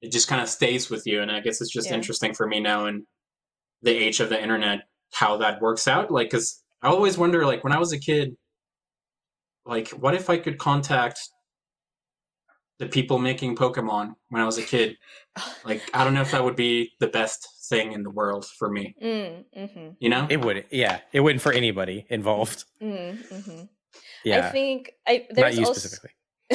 [0.03, 1.23] it just kind of stays with you.
[1.23, 1.95] And I guess it's just Yeah.
[1.95, 3.07] interesting for me now in
[3.83, 4.81] the age of the internet
[5.13, 6.11] how that works out.
[6.11, 8.37] Like, because I always wonder, like when I was a kid,
[9.65, 11.21] like what if I could contact
[12.79, 14.97] the people making Pokemon when I was a kid?
[15.65, 18.71] Like I don't know if that would be the best thing in the world for
[18.71, 18.95] me.
[19.03, 19.89] Mm, mm-hmm.
[19.99, 20.27] You know?
[20.31, 23.63] it would yeah it wouldn't for anybody involved Mm, mm-hmm.
[24.25, 26.11] yeah I think I not you also, specifically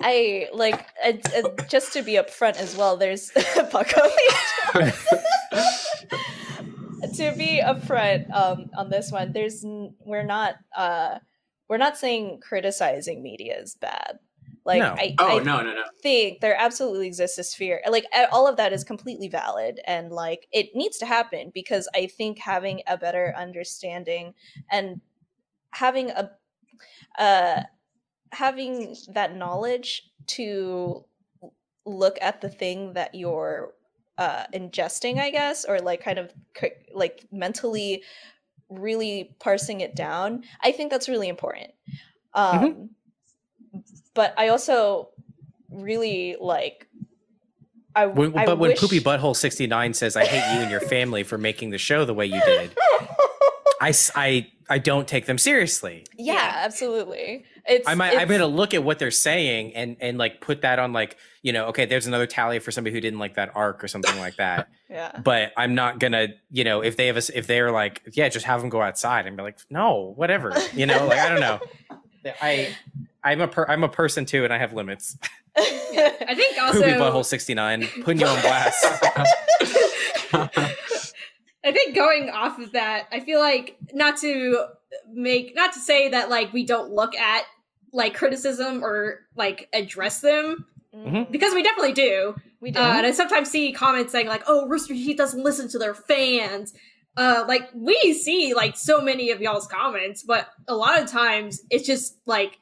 [0.00, 2.96] I like uh, uh, just to be upfront as well.
[2.96, 3.30] There's
[3.70, 4.08] Paco.
[7.14, 9.64] to be upfront um, on this one, there's
[10.00, 11.18] we're not uh,
[11.68, 14.18] we're not saying criticizing media is bad.
[14.68, 14.94] Like No.
[14.98, 15.84] I, Oh I no no no.
[16.02, 20.46] think there absolutely exists a sphere like all of that is completely valid and like
[20.52, 24.34] it needs to happen because i think having a better understanding
[24.70, 25.00] and
[25.70, 26.30] having a
[27.18, 27.62] uh
[28.32, 31.02] having that knowledge to
[31.86, 33.72] look at the thing that you're
[34.18, 36.30] uh ingesting i guess or like kind of
[36.92, 38.02] like mentally
[38.68, 41.70] really parsing it down i think that's really important
[42.34, 42.90] um
[44.18, 45.08] but i also
[45.70, 46.88] really like
[47.94, 50.80] i, when, I but when wish- poopy butthole 69 says i hate you and your
[50.80, 52.76] family for making the show the way you did
[53.80, 56.52] I, I, I don't take them seriously yeah, Yeah.
[56.64, 60.18] absolutely it's I might, I'm it's- going to look at what they're saying and, and
[60.18, 63.18] like put that on like, you know, okay, there's another tally for somebody who didn't
[63.20, 64.68] like that arc or something like that.
[64.90, 67.70] yeah But I'm not going to, you know, if they have a, s- if they're
[67.70, 71.18] like, yeah, just have them go outside and be like, no, whatever, you know, like,
[71.20, 71.60] I don't know.
[72.42, 72.74] I,
[73.24, 75.16] I'm a per, I'm a person too, and I have limits.
[75.56, 78.84] I think also Poopy butthole 69, putting you on blast.
[81.64, 84.66] I think going off of that, I feel like not to
[85.12, 87.42] make not to say that like we don't look at
[87.92, 90.64] like criticism or like address them
[90.94, 91.30] Mhm.
[91.30, 92.34] because we definitely do.
[92.60, 95.68] we do Uh, and I sometimes see comments saying like, "Oh, Rooster Teeth doesn't listen
[95.68, 96.72] to their fans."
[97.16, 101.60] Uh, like we see like so many of y'all's comments, but a lot of times
[101.70, 102.58] it's just like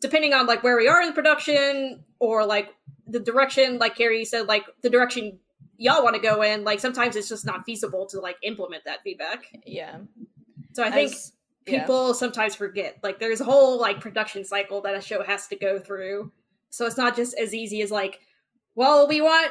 [0.00, 2.74] depending on like where we are in production or like
[3.06, 5.38] the direction, like Carrie said, like the direction
[5.78, 6.64] y'all want to go in.
[6.64, 9.46] Like sometimes it's just not feasible to like implement that feedback.
[9.66, 9.98] yeah
[10.72, 11.32] So I think As-
[11.66, 11.80] yeah.
[11.80, 15.56] people sometimes forget like there's a whole like production cycle that a show has to
[15.56, 16.32] go through
[16.70, 18.20] so it's not just as easy as like
[18.74, 19.50] well we want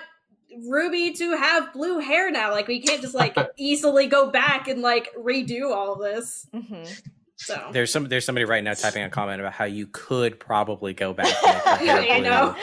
[0.68, 4.82] ruby to have blue hair now like we can't just like easily go back and
[4.82, 7.02] like redo all this Mhm.
[7.42, 10.94] So There's some, there's somebody right now typing a comment about how you could probably
[10.94, 12.56] go back and make her hair I know.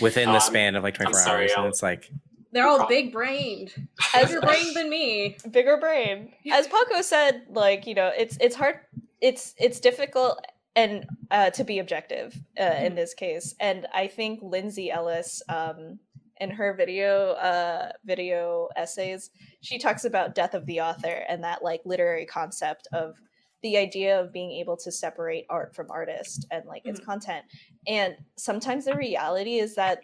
[0.00, 1.52] within Oh, the I'm- span of like 24 sorry, hours.
[1.56, 2.08] I'll- And it's like,
[2.52, 3.72] They're all big brained.
[4.14, 5.36] As- Bigger brain than me.
[5.50, 6.32] bigger brain.
[6.52, 8.78] As Paco said, like you know, it's it's hard.
[9.20, 10.38] It's it's difficult
[10.76, 13.54] and uh, to be objective uh, in this case.
[13.60, 15.98] And I think Lindsay Ellis, um,
[16.40, 19.30] in her video uh, video essays,
[19.62, 23.16] she talks about death of the author and that like literary concept of
[23.62, 27.04] the idea of being able to separate art from artist and like its Mhm.
[27.04, 27.46] content.
[27.86, 30.00] And sometimes the reality is that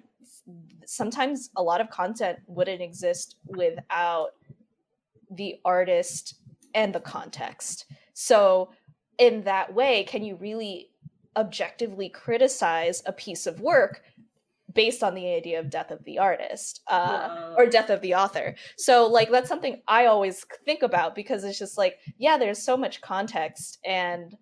[0.87, 4.31] sometimes a lot of content wouldn't exist without
[5.31, 6.35] the artist
[6.75, 7.87] and the context.
[8.15, 8.73] So,
[9.19, 10.93] in that way, can you really
[11.37, 14.03] objectively criticize a piece of work
[14.75, 18.55] based on the idea of death of the artist uh, or death of the author?
[18.77, 22.77] So, like, that's something I always think about because it's just like, yeah, there's so
[22.77, 24.37] much context and.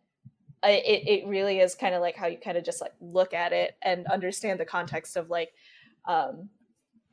[0.64, 3.52] It, it really is kind of like how you kind of just like look at
[3.52, 5.50] it and understand the context of like
[6.06, 6.48] um,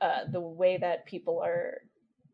[0.02, 1.82] uh, the way that people are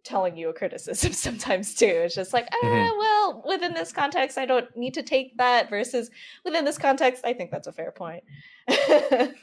[0.05, 1.87] telling you a criticism sometimes too.
[1.87, 2.97] It's just like, ah, Mhm.
[2.97, 5.69] well, within this context, I don't need to take that.
[5.69, 6.09] Versus
[6.45, 8.23] within this context, I think that's a fair point.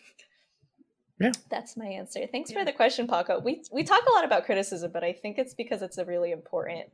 [1.19, 1.33] Yeah.
[1.51, 2.27] that's my answer.
[2.31, 2.59] Thanks Yeah.
[2.61, 3.39] for the question, Paco.
[3.41, 6.31] We we talk a lot about criticism, but I think it's because it's a really
[6.33, 6.87] important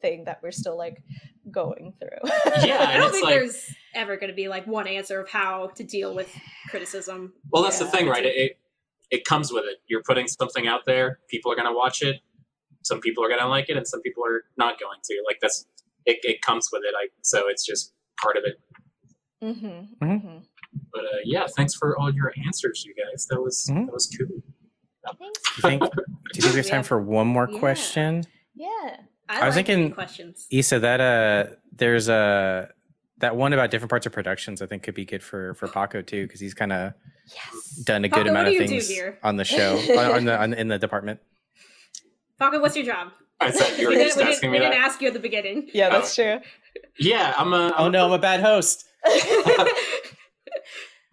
[0.00, 1.02] thing that we're still like
[1.50, 2.30] going through.
[2.64, 5.68] Yeah, I don't think like- there's ever going to be like one answer of how
[5.76, 6.30] to deal with
[6.70, 7.32] criticism.
[7.50, 8.24] Well, that's the thing, right?
[8.24, 8.58] It, it
[9.10, 9.78] it comes with it.
[9.88, 11.18] You're putting something out there.
[11.28, 12.16] People are gonna watch it.
[12.82, 15.22] Some people are gonna like it, and some people are not going to.
[15.26, 15.66] Like that's
[16.06, 16.18] it.
[16.22, 16.94] It comes with it.
[16.96, 17.92] I so it's just
[18.22, 18.60] part of it.
[19.42, 20.42] mm-hmm, Mhm.
[20.92, 23.26] But uh, yeah, thanks for all your answers, you guys.
[23.30, 23.86] That was Mhm.
[23.86, 24.42] that was cool.
[25.06, 25.38] Thanks.
[25.42, 25.90] Do you think, do
[26.34, 27.58] you think we have time for one more Yeah.
[27.58, 28.24] question?
[28.54, 28.96] Yeah.
[29.28, 30.46] I, I was like thinking- questions.
[30.50, 32.70] Issa, that uh, there's a
[33.18, 34.62] that one about different parts of productions.
[34.62, 36.92] I think could be good for for Paco too, because he's kind of
[37.34, 37.66] Yes.
[37.84, 40.40] done a good amount of do you do things on the show, on, on the
[40.40, 41.20] on, in the department.
[42.38, 43.08] Paco, what's your job?
[43.40, 45.12] I said you we were didn't, just we didn't, asking we didn't ask you at
[45.14, 45.68] the beginning.
[45.74, 46.38] Yeah, that's true.
[46.98, 47.72] Yeah, I'm a.
[47.78, 48.84] Oh no, a I'm a bad host.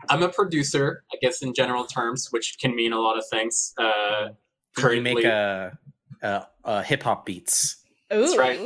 [0.10, 3.74] I'm a producer, I guess in general terms, which can mean a lot of things.
[3.78, 4.36] Uh, You
[4.78, 5.78] currently, make a,
[6.22, 7.78] a, a hip hop beats.
[8.14, 8.38] Ooh.
[8.38, 8.60] right.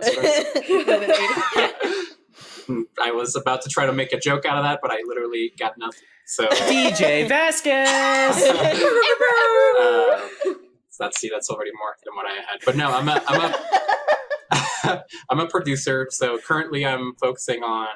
[0.00, 2.06] That's With an eight.
[3.02, 5.52] I was about to try to make a joke out of that, but I literally
[5.58, 6.00] got nothing.
[6.26, 8.36] So, DJ Vasquez.
[9.80, 10.28] uh,
[10.88, 12.60] so that's see, that's already more than what I had.
[12.64, 13.40] But no, I'm a, I'm
[14.92, 16.08] a, I'm a producer.
[16.10, 17.88] So currently, I'm focusing on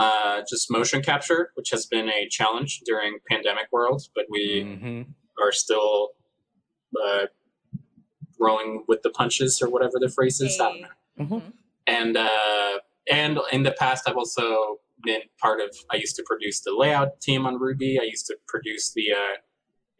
[0.00, 5.06] uh, just motion capture, which has been a challenge during pandemic world, but we Mhm.
[5.42, 6.10] are still
[7.06, 7.26] uh,
[8.38, 10.58] rolling with the punches or whatever the phrase is.
[10.60, 10.88] I don't know.
[11.24, 11.52] Mhm.
[11.86, 12.78] and uh,
[13.10, 17.20] and in the past i've also been part of i used to produce the layout
[17.20, 19.36] team on RWBY i used to produce the uh,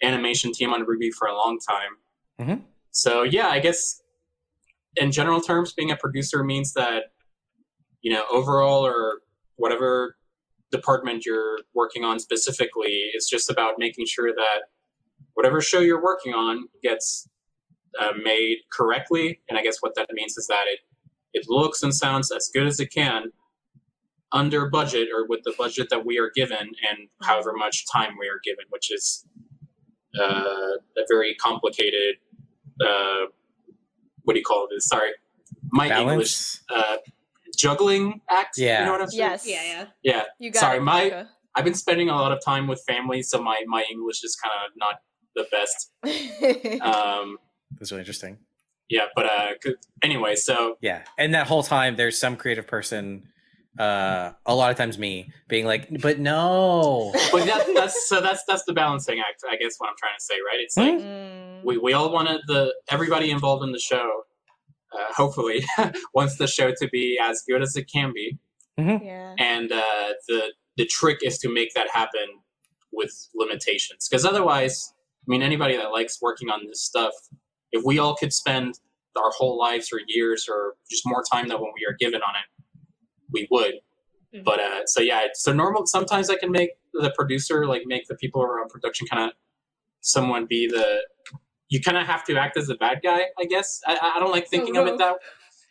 [0.08, 1.92] animation team on RWBY for a long time
[2.40, 2.62] Mhm.
[2.90, 4.02] so yeah i guess
[4.96, 7.12] in general terms being a producer means that
[8.02, 9.20] you know overall or
[9.60, 10.16] whatever
[10.72, 14.60] department you're working on specifically is just about making sure that
[15.34, 17.28] whatever show you're working on gets
[18.00, 19.40] uh, made correctly.
[19.48, 20.80] And i guess what that means is that it
[21.32, 23.30] it looks and sounds as good as it can
[24.32, 26.58] under budget or with the budget that we are given
[26.88, 29.24] and however much time we are given which is
[30.20, 32.16] uh, a very complicated
[32.80, 33.26] uh,
[34.22, 34.82] what do you call it?
[34.82, 35.10] Sorry.
[35.72, 36.94] My english Balance.
[36.94, 36.96] uh,
[37.60, 38.80] juggling act Yeah.
[38.80, 39.46] you know what i'm saying Yes.
[39.46, 39.84] yeah, yeah.
[40.10, 41.26] yeah You got Sorry, it, my- Paco.
[41.56, 44.54] i've been spending a lot of time with family so my my english is kind
[44.64, 44.94] of not
[45.38, 45.78] the best
[46.82, 47.38] um
[47.78, 48.38] That's really interesting.
[48.88, 49.48] yeah but uh,
[50.02, 53.28] anyway so Yeah, and that whole time there's some creative person,
[53.78, 58.42] uh, a lot of times me, being like, "But no." but that, that's so that's
[58.48, 61.64] that's the balancing act i guess what i'm trying to say right it's like Mm.
[61.64, 64.08] we, we all wanted the everybody involved in the show
[64.92, 65.64] uh, hopefully
[66.14, 68.38] wants the show to be as good as it can be
[68.76, 69.34] yeah.
[69.38, 72.26] and uh, the the trick is to make that happen
[72.92, 77.12] with limitations because otherwise i mean anybody that likes working on this stuff
[77.72, 78.78] if we all could spend
[79.16, 82.34] our whole lives or years or just more time than when we are given on
[82.34, 82.80] it
[83.32, 83.74] we would
[84.34, 84.44] Mhm.
[84.44, 88.14] but uh so yeah so normal sometimes i can make the producer like make the
[88.14, 89.32] people around production kind of
[90.02, 91.04] someone be the
[91.70, 94.30] you kind of have to act as the bad guy i guess i, I don't
[94.30, 95.16] like thinking of it that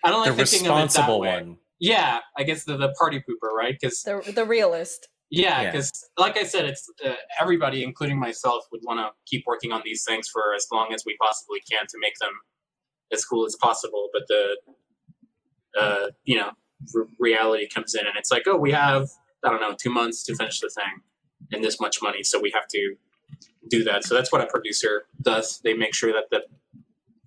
[0.04, 1.56] i don't the like thinking responsible of it that way.
[1.80, 5.08] yeah i guess the, the party pooper right because The the realist.
[5.30, 5.72] yeah, Yeah.
[5.72, 9.82] because like I said, it's uh, everybody, including myself, would want to keep working on
[9.86, 12.34] these things for as long as we possibly can to make them
[13.16, 14.04] as cool as possible.
[14.12, 14.44] But the
[15.80, 16.50] uh, you know
[16.96, 19.08] r- reality comes in, and it's like, oh, we have
[19.46, 20.94] I don't know two months to finish the thing,
[21.52, 22.96] and this much money, so we have to
[23.70, 24.04] do that.
[24.04, 25.60] So that's what a producer does.
[25.64, 26.42] They make sure that the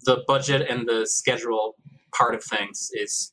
[0.04, 1.76] the budget and the schedule
[2.12, 3.32] part of things is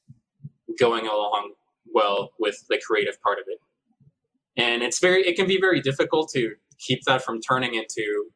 [0.79, 1.53] going along
[1.91, 3.59] well with the creative part of it.
[4.55, 8.29] And it's very it can be very difficult to keep that from turning into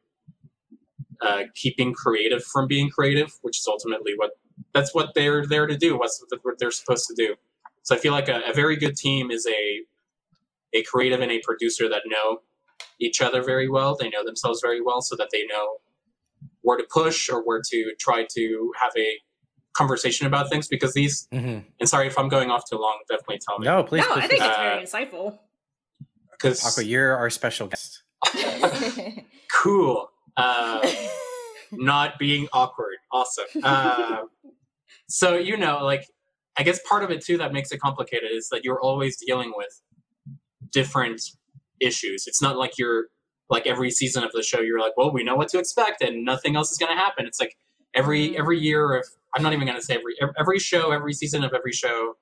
[1.22, 4.32] uh, keeping creative from being creative, which is ultimately what
[4.72, 5.98] that's what they're there to do.
[5.98, 7.34] What's what they're supposed to do.
[7.82, 9.82] So I feel like a, a very good team is a
[10.76, 12.40] a creative and a producer that know
[13.00, 13.96] each other very well.
[13.98, 15.78] They know themselves very well, so that they know
[16.62, 19.18] where to push or where to try to have a
[19.74, 20.68] conversation about things.
[20.68, 23.64] Because these, hmm and sorry if I'm going off too long, definitely tell me.
[23.66, 24.00] No, please.
[24.00, 24.48] no, please, I think please.
[24.48, 25.38] it's Uh, very insightful.
[26.30, 28.02] Because Paco, you're our special guest.
[29.52, 30.10] cool.
[30.36, 30.86] Uh,
[31.72, 32.96] not being awkward.
[33.12, 33.44] Awesome.
[33.62, 34.22] Uh,
[35.08, 36.04] so you know, like
[36.56, 39.52] I guess part of it too that makes it complicated is that you're always dealing
[39.56, 39.80] with
[40.72, 41.20] different
[41.80, 42.26] issues.
[42.26, 43.06] It's not like you're
[43.50, 46.24] like every season of the show you're like, well, we know what to expect and
[46.24, 47.26] nothing else is going to happen.
[47.26, 47.56] It's like
[47.94, 48.38] every Mhm.
[48.38, 49.06] every year of
[49.36, 52.16] I'm not even going to say every every show, every season of every show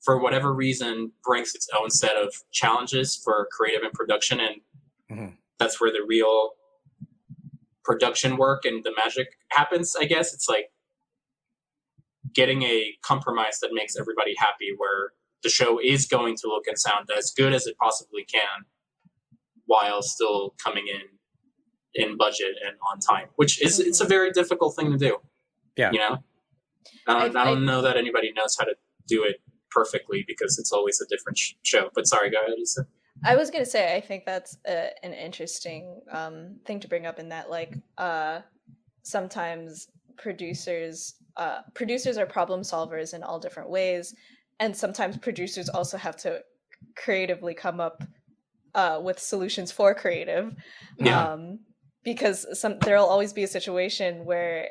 [0.00, 4.60] for whatever reason brings its own set of challenges for creative and production and
[5.10, 5.36] Mhm.
[5.58, 6.52] that's where the real
[7.84, 10.70] production work and the magic happens i guess it's like
[12.32, 16.78] getting a compromise that makes everybody happy where the show is going to look and
[16.78, 18.64] sound as good as it possibly can
[19.66, 21.00] while still coming in
[21.94, 25.16] in budget and on time which is it's a very difficult thing to do
[25.76, 25.90] Yeah.
[25.92, 26.18] you know
[27.06, 28.74] I don't, I- I don't know that anybody knows how to
[29.08, 29.36] do it
[29.70, 32.86] perfectly because it's always a different sh- show but sorry go ahead Lisa.
[33.24, 37.18] I was gonna say I think that's a, an interesting um, thing to bring up
[37.18, 38.40] in that like uh,
[39.02, 44.14] sometimes producers uh, producers are problem solvers in all different ways,
[44.60, 46.42] and sometimes producers also have to
[46.94, 48.04] creatively come up
[48.74, 50.54] uh, with solutions for creative.
[50.98, 51.32] Yeah.
[51.32, 51.58] Um,
[52.04, 54.70] because some there'll always be a situation where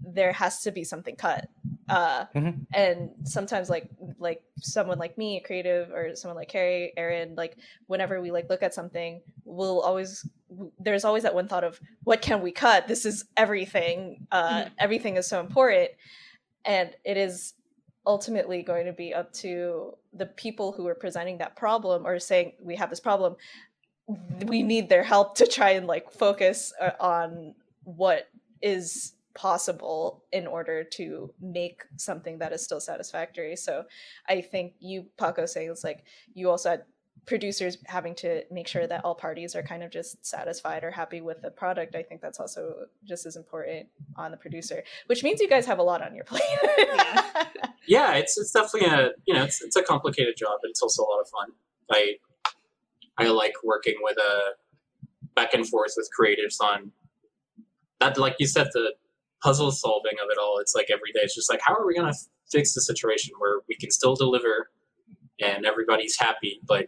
[0.00, 1.48] there has to be something cut.
[1.88, 2.66] Uh, Mhm.
[2.74, 7.56] and sometimes like like someone like me, a creative, or someone like Carrie, Aaron, like
[7.86, 10.28] whenever we like look at something, we'll always
[10.78, 12.88] there's always that one thought of what can we cut?
[12.88, 14.26] This is everything.
[14.32, 15.90] Uh, Everything is so important,
[16.64, 17.54] and it is
[18.06, 22.52] ultimately going to be up to the people who are presenting that problem or saying
[22.60, 23.36] we have this problem.
[24.46, 28.28] We need their help to try and like focus uh, on what
[28.62, 33.54] is possible in order to make something that is still satisfactory.
[33.54, 33.84] So
[34.28, 36.04] i think you paco saying it's like
[36.34, 36.84] you also had
[37.26, 41.20] producers having to make sure that all parties are kind of just satisfied or happy
[41.20, 45.40] with the product i think that's also just as important on the producer which means
[45.40, 46.42] you guys have a lot on your plate.
[46.78, 47.44] Yeah.
[47.86, 51.02] yeah it's it's definitely a you know it's, it's a complicated job but it's also
[51.02, 51.48] a lot of fun.
[51.90, 52.14] I
[53.18, 54.52] i like working with a
[55.34, 56.92] back and forth with creatives on
[58.00, 58.92] that like you said the
[59.42, 60.58] puzzle solving of it all.
[60.58, 62.18] It's like every day it's just like how are we going to
[62.50, 64.70] fix the situation where we can still deliver
[65.40, 66.86] and everybody's happy but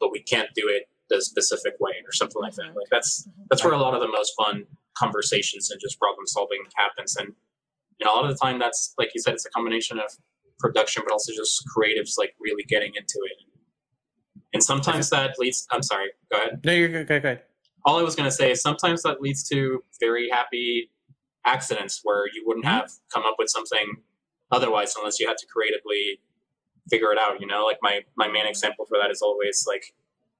[0.00, 3.62] but we can't do it the specific way or something like that like that's that's
[3.64, 4.64] where a lot of the most fun
[4.96, 7.32] conversations and just problem solving happens and
[7.98, 10.10] you know, a lot of the time that's like you said it's a combination of
[10.58, 13.36] production but also just creatives like really getting into it
[14.52, 17.06] and sometimes that leads i'm sorry go ahead No, you're good.
[17.08, 17.42] Go ahead.
[17.84, 20.90] all i was going to say is sometimes that leads to very happy
[21.44, 22.70] accidents where you wouldn't Mhm.
[22.70, 23.86] have come up with something
[24.50, 26.20] otherwise unless you had to creatively
[26.88, 29.94] figure it out you know like my my main example for that is always like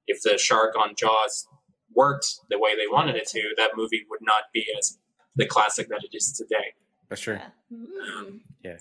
[0.07, 1.47] if the shark on jaws
[1.93, 4.97] worked the way they wanted it to that movie would not be as
[5.35, 6.73] the classic that it is today
[7.09, 7.35] That's true.
[7.35, 7.73] Yeah.
[7.73, 8.39] Mm.
[8.63, 8.77] yeah.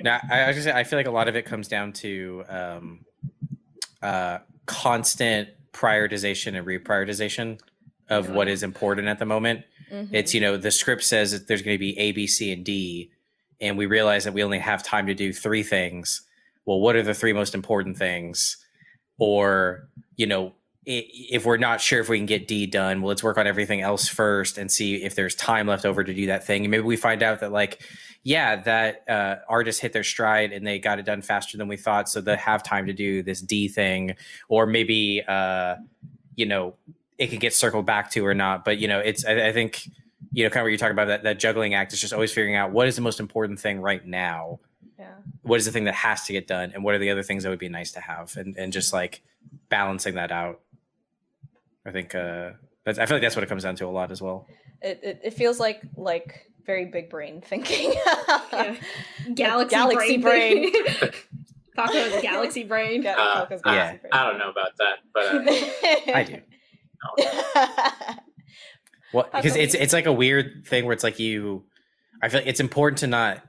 [0.00, 1.92] Now, I, I was gonna say, I feel like a lot of it comes down
[1.94, 3.04] to um,
[4.02, 7.60] uh, constant prioritization and reprioritization
[8.08, 9.64] of what is important at the moment.
[9.90, 10.08] Mhm.
[10.12, 12.64] It's you know the script says that there's going to be A, B, C, and
[12.64, 13.10] D,
[13.60, 16.22] and we realize that we only have time to do three things.
[16.64, 18.56] Well, what are the three most important things?
[19.18, 20.54] Or you know,
[20.84, 23.82] if we're not sure if we can get D done, well, let's work on everything
[23.82, 26.64] else first and see if there's time left over to do that thing.
[26.64, 27.82] And maybe we find out that like,
[28.24, 31.76] yeah, that uh, artist hit their stride and they got it done faster than we
[31.76, 34.16] thought, so they have time to do this D thing.
[34.48, 35.76] Or maybe uh,
[36.34, 36.74] you know
[37.18, 38.64] it could get circled back to or not.
[38.64, 39.88] But you know, it's I, I think
[40.32, 42.32] you know kind of what you're talking about that that juggling act is just always
[42.32, 44.58] figuring out what is the most important thing right now.
[45.02, 47.22] Yeah What is the thing that has to get done, and what are the other
[47.22, 49.22] things that would be nice to have, and and just like
[49.68, 50.60] balancing that out.
[51.84, 52.50] I think uh,
[52.84, 54.46] that's, I feel like that's what it comes down to a lot as well.
[54.80, 57.92] it, it, it feels like like very big brain thinking
[58.52, 58.76] Yeah.
[59.34, 60.72] Galaxy, Galaxy brain.
[61.74, 63.04] Paco's galaxy brain.
[63.06, 63.14] Uh,
[63.46, 63.96] Paco's Yeah.
[63.96, 64.10] brain.
[64.12, 66.38] I don't know about that, but uh, I do.
[69.12, 71.64] Well, because it's it's like a weird thing where it's like you.
[72.22, 73.42] I feel like it's important to not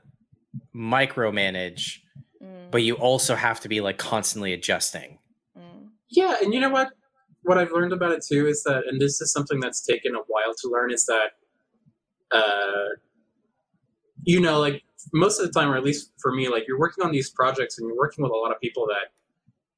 [0.74, 1.98] micromanage,
[2.42, 5.18] Mm, but you also have to be like constantly adjusting.
[5.56, 6.90] mm, Yeah, and you know what?
[7.42, 10.18] What I've learned about it too is that, and this is something that's taken a
[10.26, 11.30] while to learn, is that,
[12.32, 12.88] uh,
[14.22, 14.82] you know, like
[15.12, 17.78] most of the time, or at least for me, like you're working on these projects
[17.78, 19.12] and you're working with a lot of people that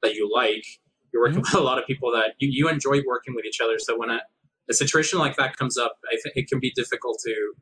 [0.02, 0.64] that you like.
[1.12, 3.78] You're working with a lot of people that you, you enjoy working with each other.
[3.78, 4.20] So when a,
[4.68, 7.52] a situation like that comes up, I think it can be difficult to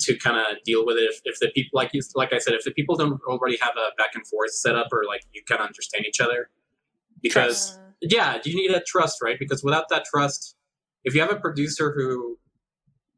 [0.00, 2.54] to kind of deal with it if, if the people like you like I said,
[2.54, 5.42] if the people don't already have a back and forth set up or like you
[5.48, 6.50] kind of understand each other,
[7.22, 9.38] because uh, yeah you need that trust right?
[9.38, 10.56] Because without that trust
[11.04, 12.38] if you have a producer who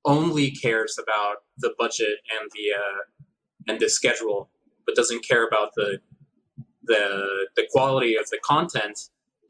[0.04, 3.00] only cares about the budget and the uh,
[3.68, 4.50] and the schedule
[4.86, 5.98] but doesn't care about the
[6.84, 8.98] the the quality of the content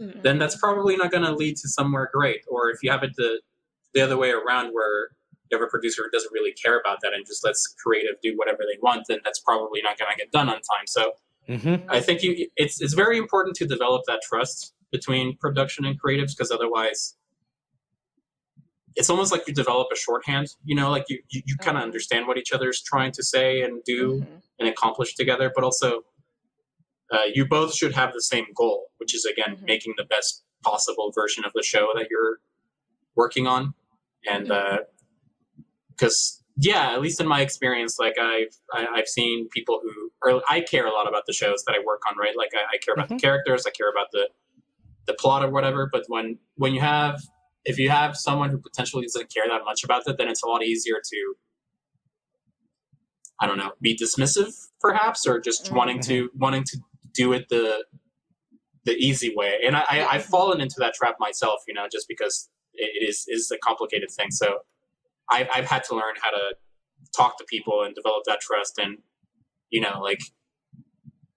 [0.00, 0.22] Mm.
[0.22, 2.40] then that's probably not going to lead to somewhere great.
[2.50, 3.40] Or if you have it the
[3.94, 5.10] the other way around where
[5.52, 8.32] you have a producer who doesn't really care about that and just lets creative do
[8.36, 11.12] whatever they want then that's probably not going to get done on time so
[11.48, 11.90] Mm-hmm.
[11.90, 16.36] I think you it's it's very important to develop that trust between production and creatives
[16.36, 17.16] because otherwise
[18.94, 21.82] it's almost like you develop a shorthand, you know, like you, you, you kind of
[21.82, 21.86] Mhm.
[21.86, 26.04] understand what each other's trying to say and do mhm, and accomplish together, but also
[27.10, 29.66] uh, you both should have the same goal, which is again Mhm.
[29.66, 32.38] making the best possible version of the show that you're
[33.16, 33.74] working on.
[34.30, 34.52] And
[36.02, 40.42] because yeah, at least in my experience, like I've I, I've seen people who or
[40.50, 42.36] I care a lot about the shows that I work on, right?
[42.36, 43.16] Like I, I care about Mhm.
[43.16, 44.28] the characters, I care about the
[45.06, 45.88] the plot or whatever.
[45.90, 47.22] But when when you have
[47.64, 50.48] if you have someone who potentially doesn't care that much about it, then it's a
[50.48, 51.34] lot easier to
[53.40, 55.76] I don't know, be dismissive perhaps, or just Mhm.
[55.76, 56.78] wanting to wanting to
[57.14, 57.84] do it the
[58.84, 59.60] the easy way.
[59.64, 63.08] And I, I I've fallen into that trap myself, you know, just because it it
[63.08, 64.30] is is a complicated thing.
[64.30, 64.58] So
[65.30, 66.54] I've I've had to learn how to
[67.16, 68.98] talk to people and develop that trust, and
[69.70, 70.20] you know, like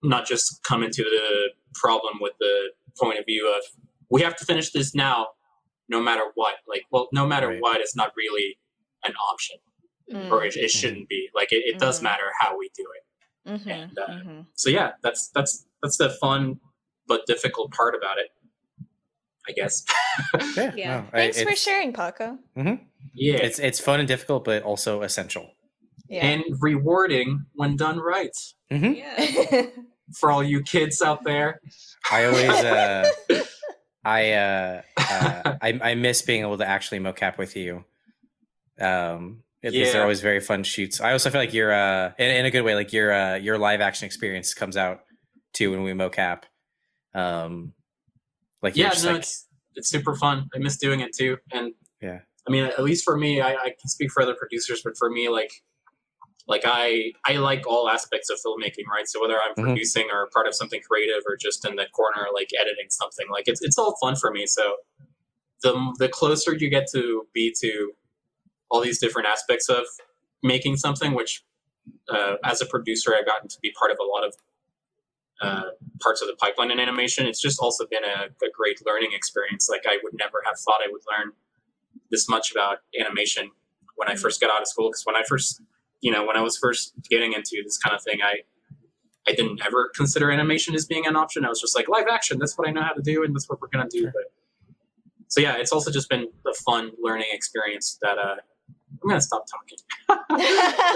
[0.03, 2.69] not just come into the problem with the
[2.99, 3.63] point of view of
[4.09, 5.27] we have to finish this now,
[5.89, 6.55] no matter what.
[6.67, 7.61] Like, well, no matter Right.
[7.61, 8.57] what is not really
[9.03, 9.57] an option,
[10.13, 11.29] mm, or it, it shouldn't be.
[11.33, 12.03] Like, it, it does Mhm.
[12.03, 13.01] matter how we do it.
[13.49, 14.45] mhm, and, uh, mhm.
[14.55, 16.59] So yeah, that's that's that's the fun
[17.07, 18.29] but difficult part about it,
[19.47, 19.83] I guess.
[20.57, 20.71] Yeah.
[20.75, 20.89] Yeah.
[21.01, 22.37] no, I- Thanks for sharing, Paco.
[22.55, 25.51] yeah, It's it's fun and difficult, but also essential.
[26.07, 26.25] Yeah.
[26.25, 28.35] and rewarding when done right.
[28.71, 29.63] hmm Yeah.
[30.19, 31.59] For all you kids out there,
[32.11, 33.09] I always uh,
[34.05, 37.83] I uh, uh, I I miss being able to actually mocap with you.
[38.79, 39.97] Um, these Yeah.
[39.97, 41.01] are always very fun shoots.
[41.01, 43.57] I also feel like your uh, in, in a good way, like your uh, your
[43.57, 44.99] live action experience comes out
[45.53, 46.43] too when we mocap.
[47.15, 47.73] Um,
[48.65, 50.49] like yeah, no, like, it's it's super fun.
[50.55, 52.19] I miss doing it too, and Yeah.
[52.47, 55.09] I mean, at least for me, I, I can speak for other producers, but for
[55.09, 55.51] me, like,
[56.47, 59.07] like I I like all aspects of filmmaking, right?
[59.07, 59.63] So whether I'm Mhm.
[59.67, 63.47] producing or part of something creative or just in the corner, like editing something, like
[63.47, 64.47] it's it's all fun for me.
[64.47, 64.77] So
[65.61, 67.93] the the closer you get to be to
[68.71, 69.85] all these different aspects of
[70.41, 71.43] making something, which
[72.09, 74.33] uh, as a producer, I've gotten to be part of a lot of
[75.41, 75.63] uh,
[76.01, 77.25] parts of the pipeline in animation.
[77.25, 79.69] It's just also been a, a great learning experience.
[79.69, 81.33] Like I would never have thought I would learn
[82.11, 83.51] this much about animation
[83.95, 84.89] when I first got out of school.
[84.89, 85.61] Because when I first,
[86.01, 88.41] you know, when I was first getting into this kind of thing, I
[89.27, 91.45] I didn't ever consider animation as being an option.
[91.45, 92.37] I was just like live action.
[92.37, 94.05] That's what I know how to do, and that's what we're gonna do.
[94.05, 94.31] But
[95.27, 98.35] so yeah, it's also just been a fun learning experience that uh,
[99.03, 99.77] I'm gonna stop talking.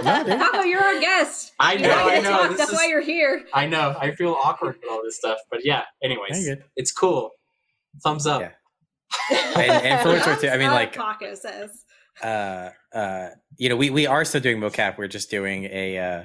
[0.03, 0.39] No, dude.
[0.39, 1.53] Paco, you're our guest.
[1.59, 2.29] I You know, don't I know.
[2.47, 2.57] talk.
[2.57, 3.45] That's is, why you're here.
[3.53, 3.95] I know.
[3.99, 5.83] I feel awkward with all this stuff, but yeah.
[6.03, 7.31] Anyways, it's cool.
[8.03, 8.41] Thumbs up.
[8.41, 8.51] Yeah.
[9.57, 11.83] and, and for what it's worth, too, I mean, like, what Paco says.
[12.23, 14.97] uh, uh, you know, we, we are still doing mocap.
[14.97, 16.23] We're just doing a uh,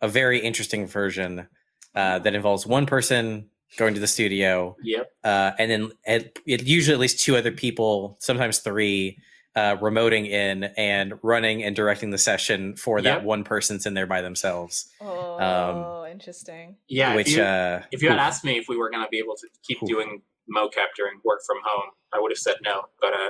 [0.00, 1.46] a very interesting version
[1.94, 3.48] uh, that involves one person
[3.78, 5.10] going to the studio, Yep.
[5.24, 9.18] uh, and then it, it usually at least two other people, sometimes three,
[9.54, 14.06] uh, remoting in and running and directing the session for that one person's in there
[14.06, 14.88] by themselves.
[15.00, 16.76] oh, interesting.
[16.88, 17.14] Yeah.
[17.14, 18.20] which if you, uh, if you had oof.
[18.22, 19.88] asked me if we were going to be able to keep Oof.
[19.88, 20.22] doing
[20.54, 22.82] mocap during work from home, I would have said no.
[23.00, 23.28] But uh,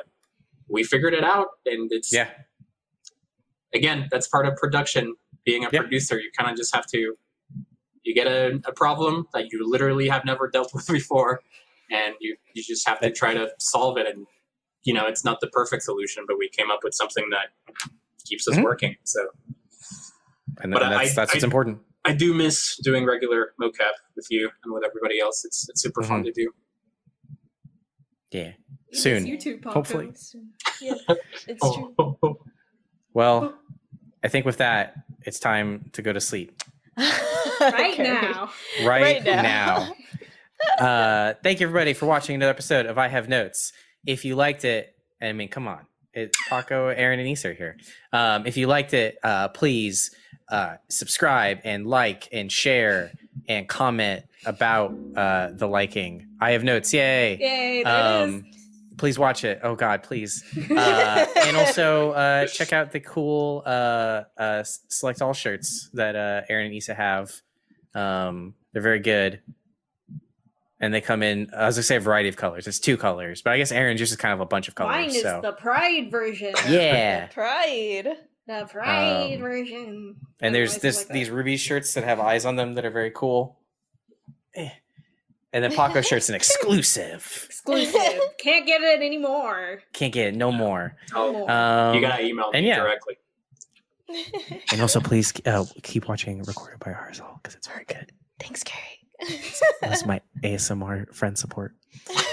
[0.69, 2.29] we figured it out, and it's yeah,
[3.75, 5.15] again that's part of production.
[5.45, 5.81] Being a Yeah.
[5.81, 7.17] producer, you kind of just have to.
[8.05, 11.41] You get a, a problem that you literally have never dealt with before,
[11.91, 14.07] and you you just have to try to solve it.
[14.07, 14.27] And
[14.85, 17.49] you know, it's not the perfect solution, but we came up with something that
[18.25, 18.65] keeps us Mhm.
[18.65, 18.97] working.
[19.05, 19.29] So
[20.61, 21.79] and, But and that's I- that's what's I- important.
[22.05, 25.45] I do miss doing regular mocap with you and with everybody else.
[25.45, 26.27] It's it's super fun Mhm.
[26.27, 26.55] to do.
[28.31, 28.53] Yeah.
[28.93, 29.25] Soon.
[29.25, 29.71] YouTube Paco.
[29.73, 30.13] Hopefully.
[30.81, 30.95] yeah,
[31.47, 31.95] it's true.
[31.99, 32.39] Oh,
[33.15, 33.55] Well,
[34.25, 36.63] I think with that, it's time to go to sleep
[36.97, 38.03] Right Okay.
[38.05, 38.51] now.
[38.85, 39.95] right, Right now.
[40.79, 40.85] now.
[40.87, 43.73] uh, thank you everybody for watching another episode of I Have Notes.
[44.07, 47.77] If you liked it, I mean, come on, it's Paco, Aaron, and Issa here.
[48.13, 50.15] Um, if you liked it, uh, please
[50.49, 53.13] uh, subscribe and like and share
[53.49, 56.29] and comment about uh, the liking.
[56.41, 57.39] I have notes, yay!
[57.39, 58.45] Yay, there it Um,
[58.97, 59.61] please watch it.
[59.63, 60.45] Oh God, please.
[60.73, 66.43] Uh, and also uh, check out the cool uh, uh, select all shirts that uh,
[66.49, 67.33] Aaron and Issa have.
[67.95, 69.41] Um, they're very good,
[70.83, 71.49] and they come in.
[71.55, 72.67] As I say a variety of colors.
[72.67, 74.91] It's two colors, but I guess Aaron's just is kind of a bunch of colors.
[74.95, 76.53] Mine is so the Pride version.
[76.69, 78.17] yeah, Pride.
[78.47, 80.17] The Pride Um, version.
[80.41, 83.13] and there's this like these RWBY shirts that have eyes on them that are very
[83.13, 83.57] cool.
[84.57, 84.69] Eh.
[85.55, 87.45] And then Paco shirt's an exclusive.
[87.47, 88.21] exclusive.
[88.39, 89.83] Can't get it anymore.
[89.93, 90.97] Can't get it no more.
[91.15, 92.77] oh, Um, you gotta email and me yeah.
[92.81, 93.17] directly.
[94.73, 98.13] And also, please uh, keep watching Recorded by Arizal because it's very good.
[98.41, 99.02] Thanks, Carrie.
[99.81, 101.75] That's my ASMR friend support.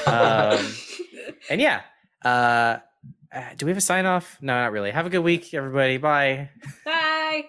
[0.05, 0.65] Um,
[1.49, 1.81] and yeah,
[2.23, 2.77] uh,
[3.31, 4.37] uh, do we have a sign off?
[4.41, 4.91] No, not really.
[4.91, 5.97] Have a good week, everybody.
[5.97, 6.49] Bye.
[6.85, 7.45] Bye.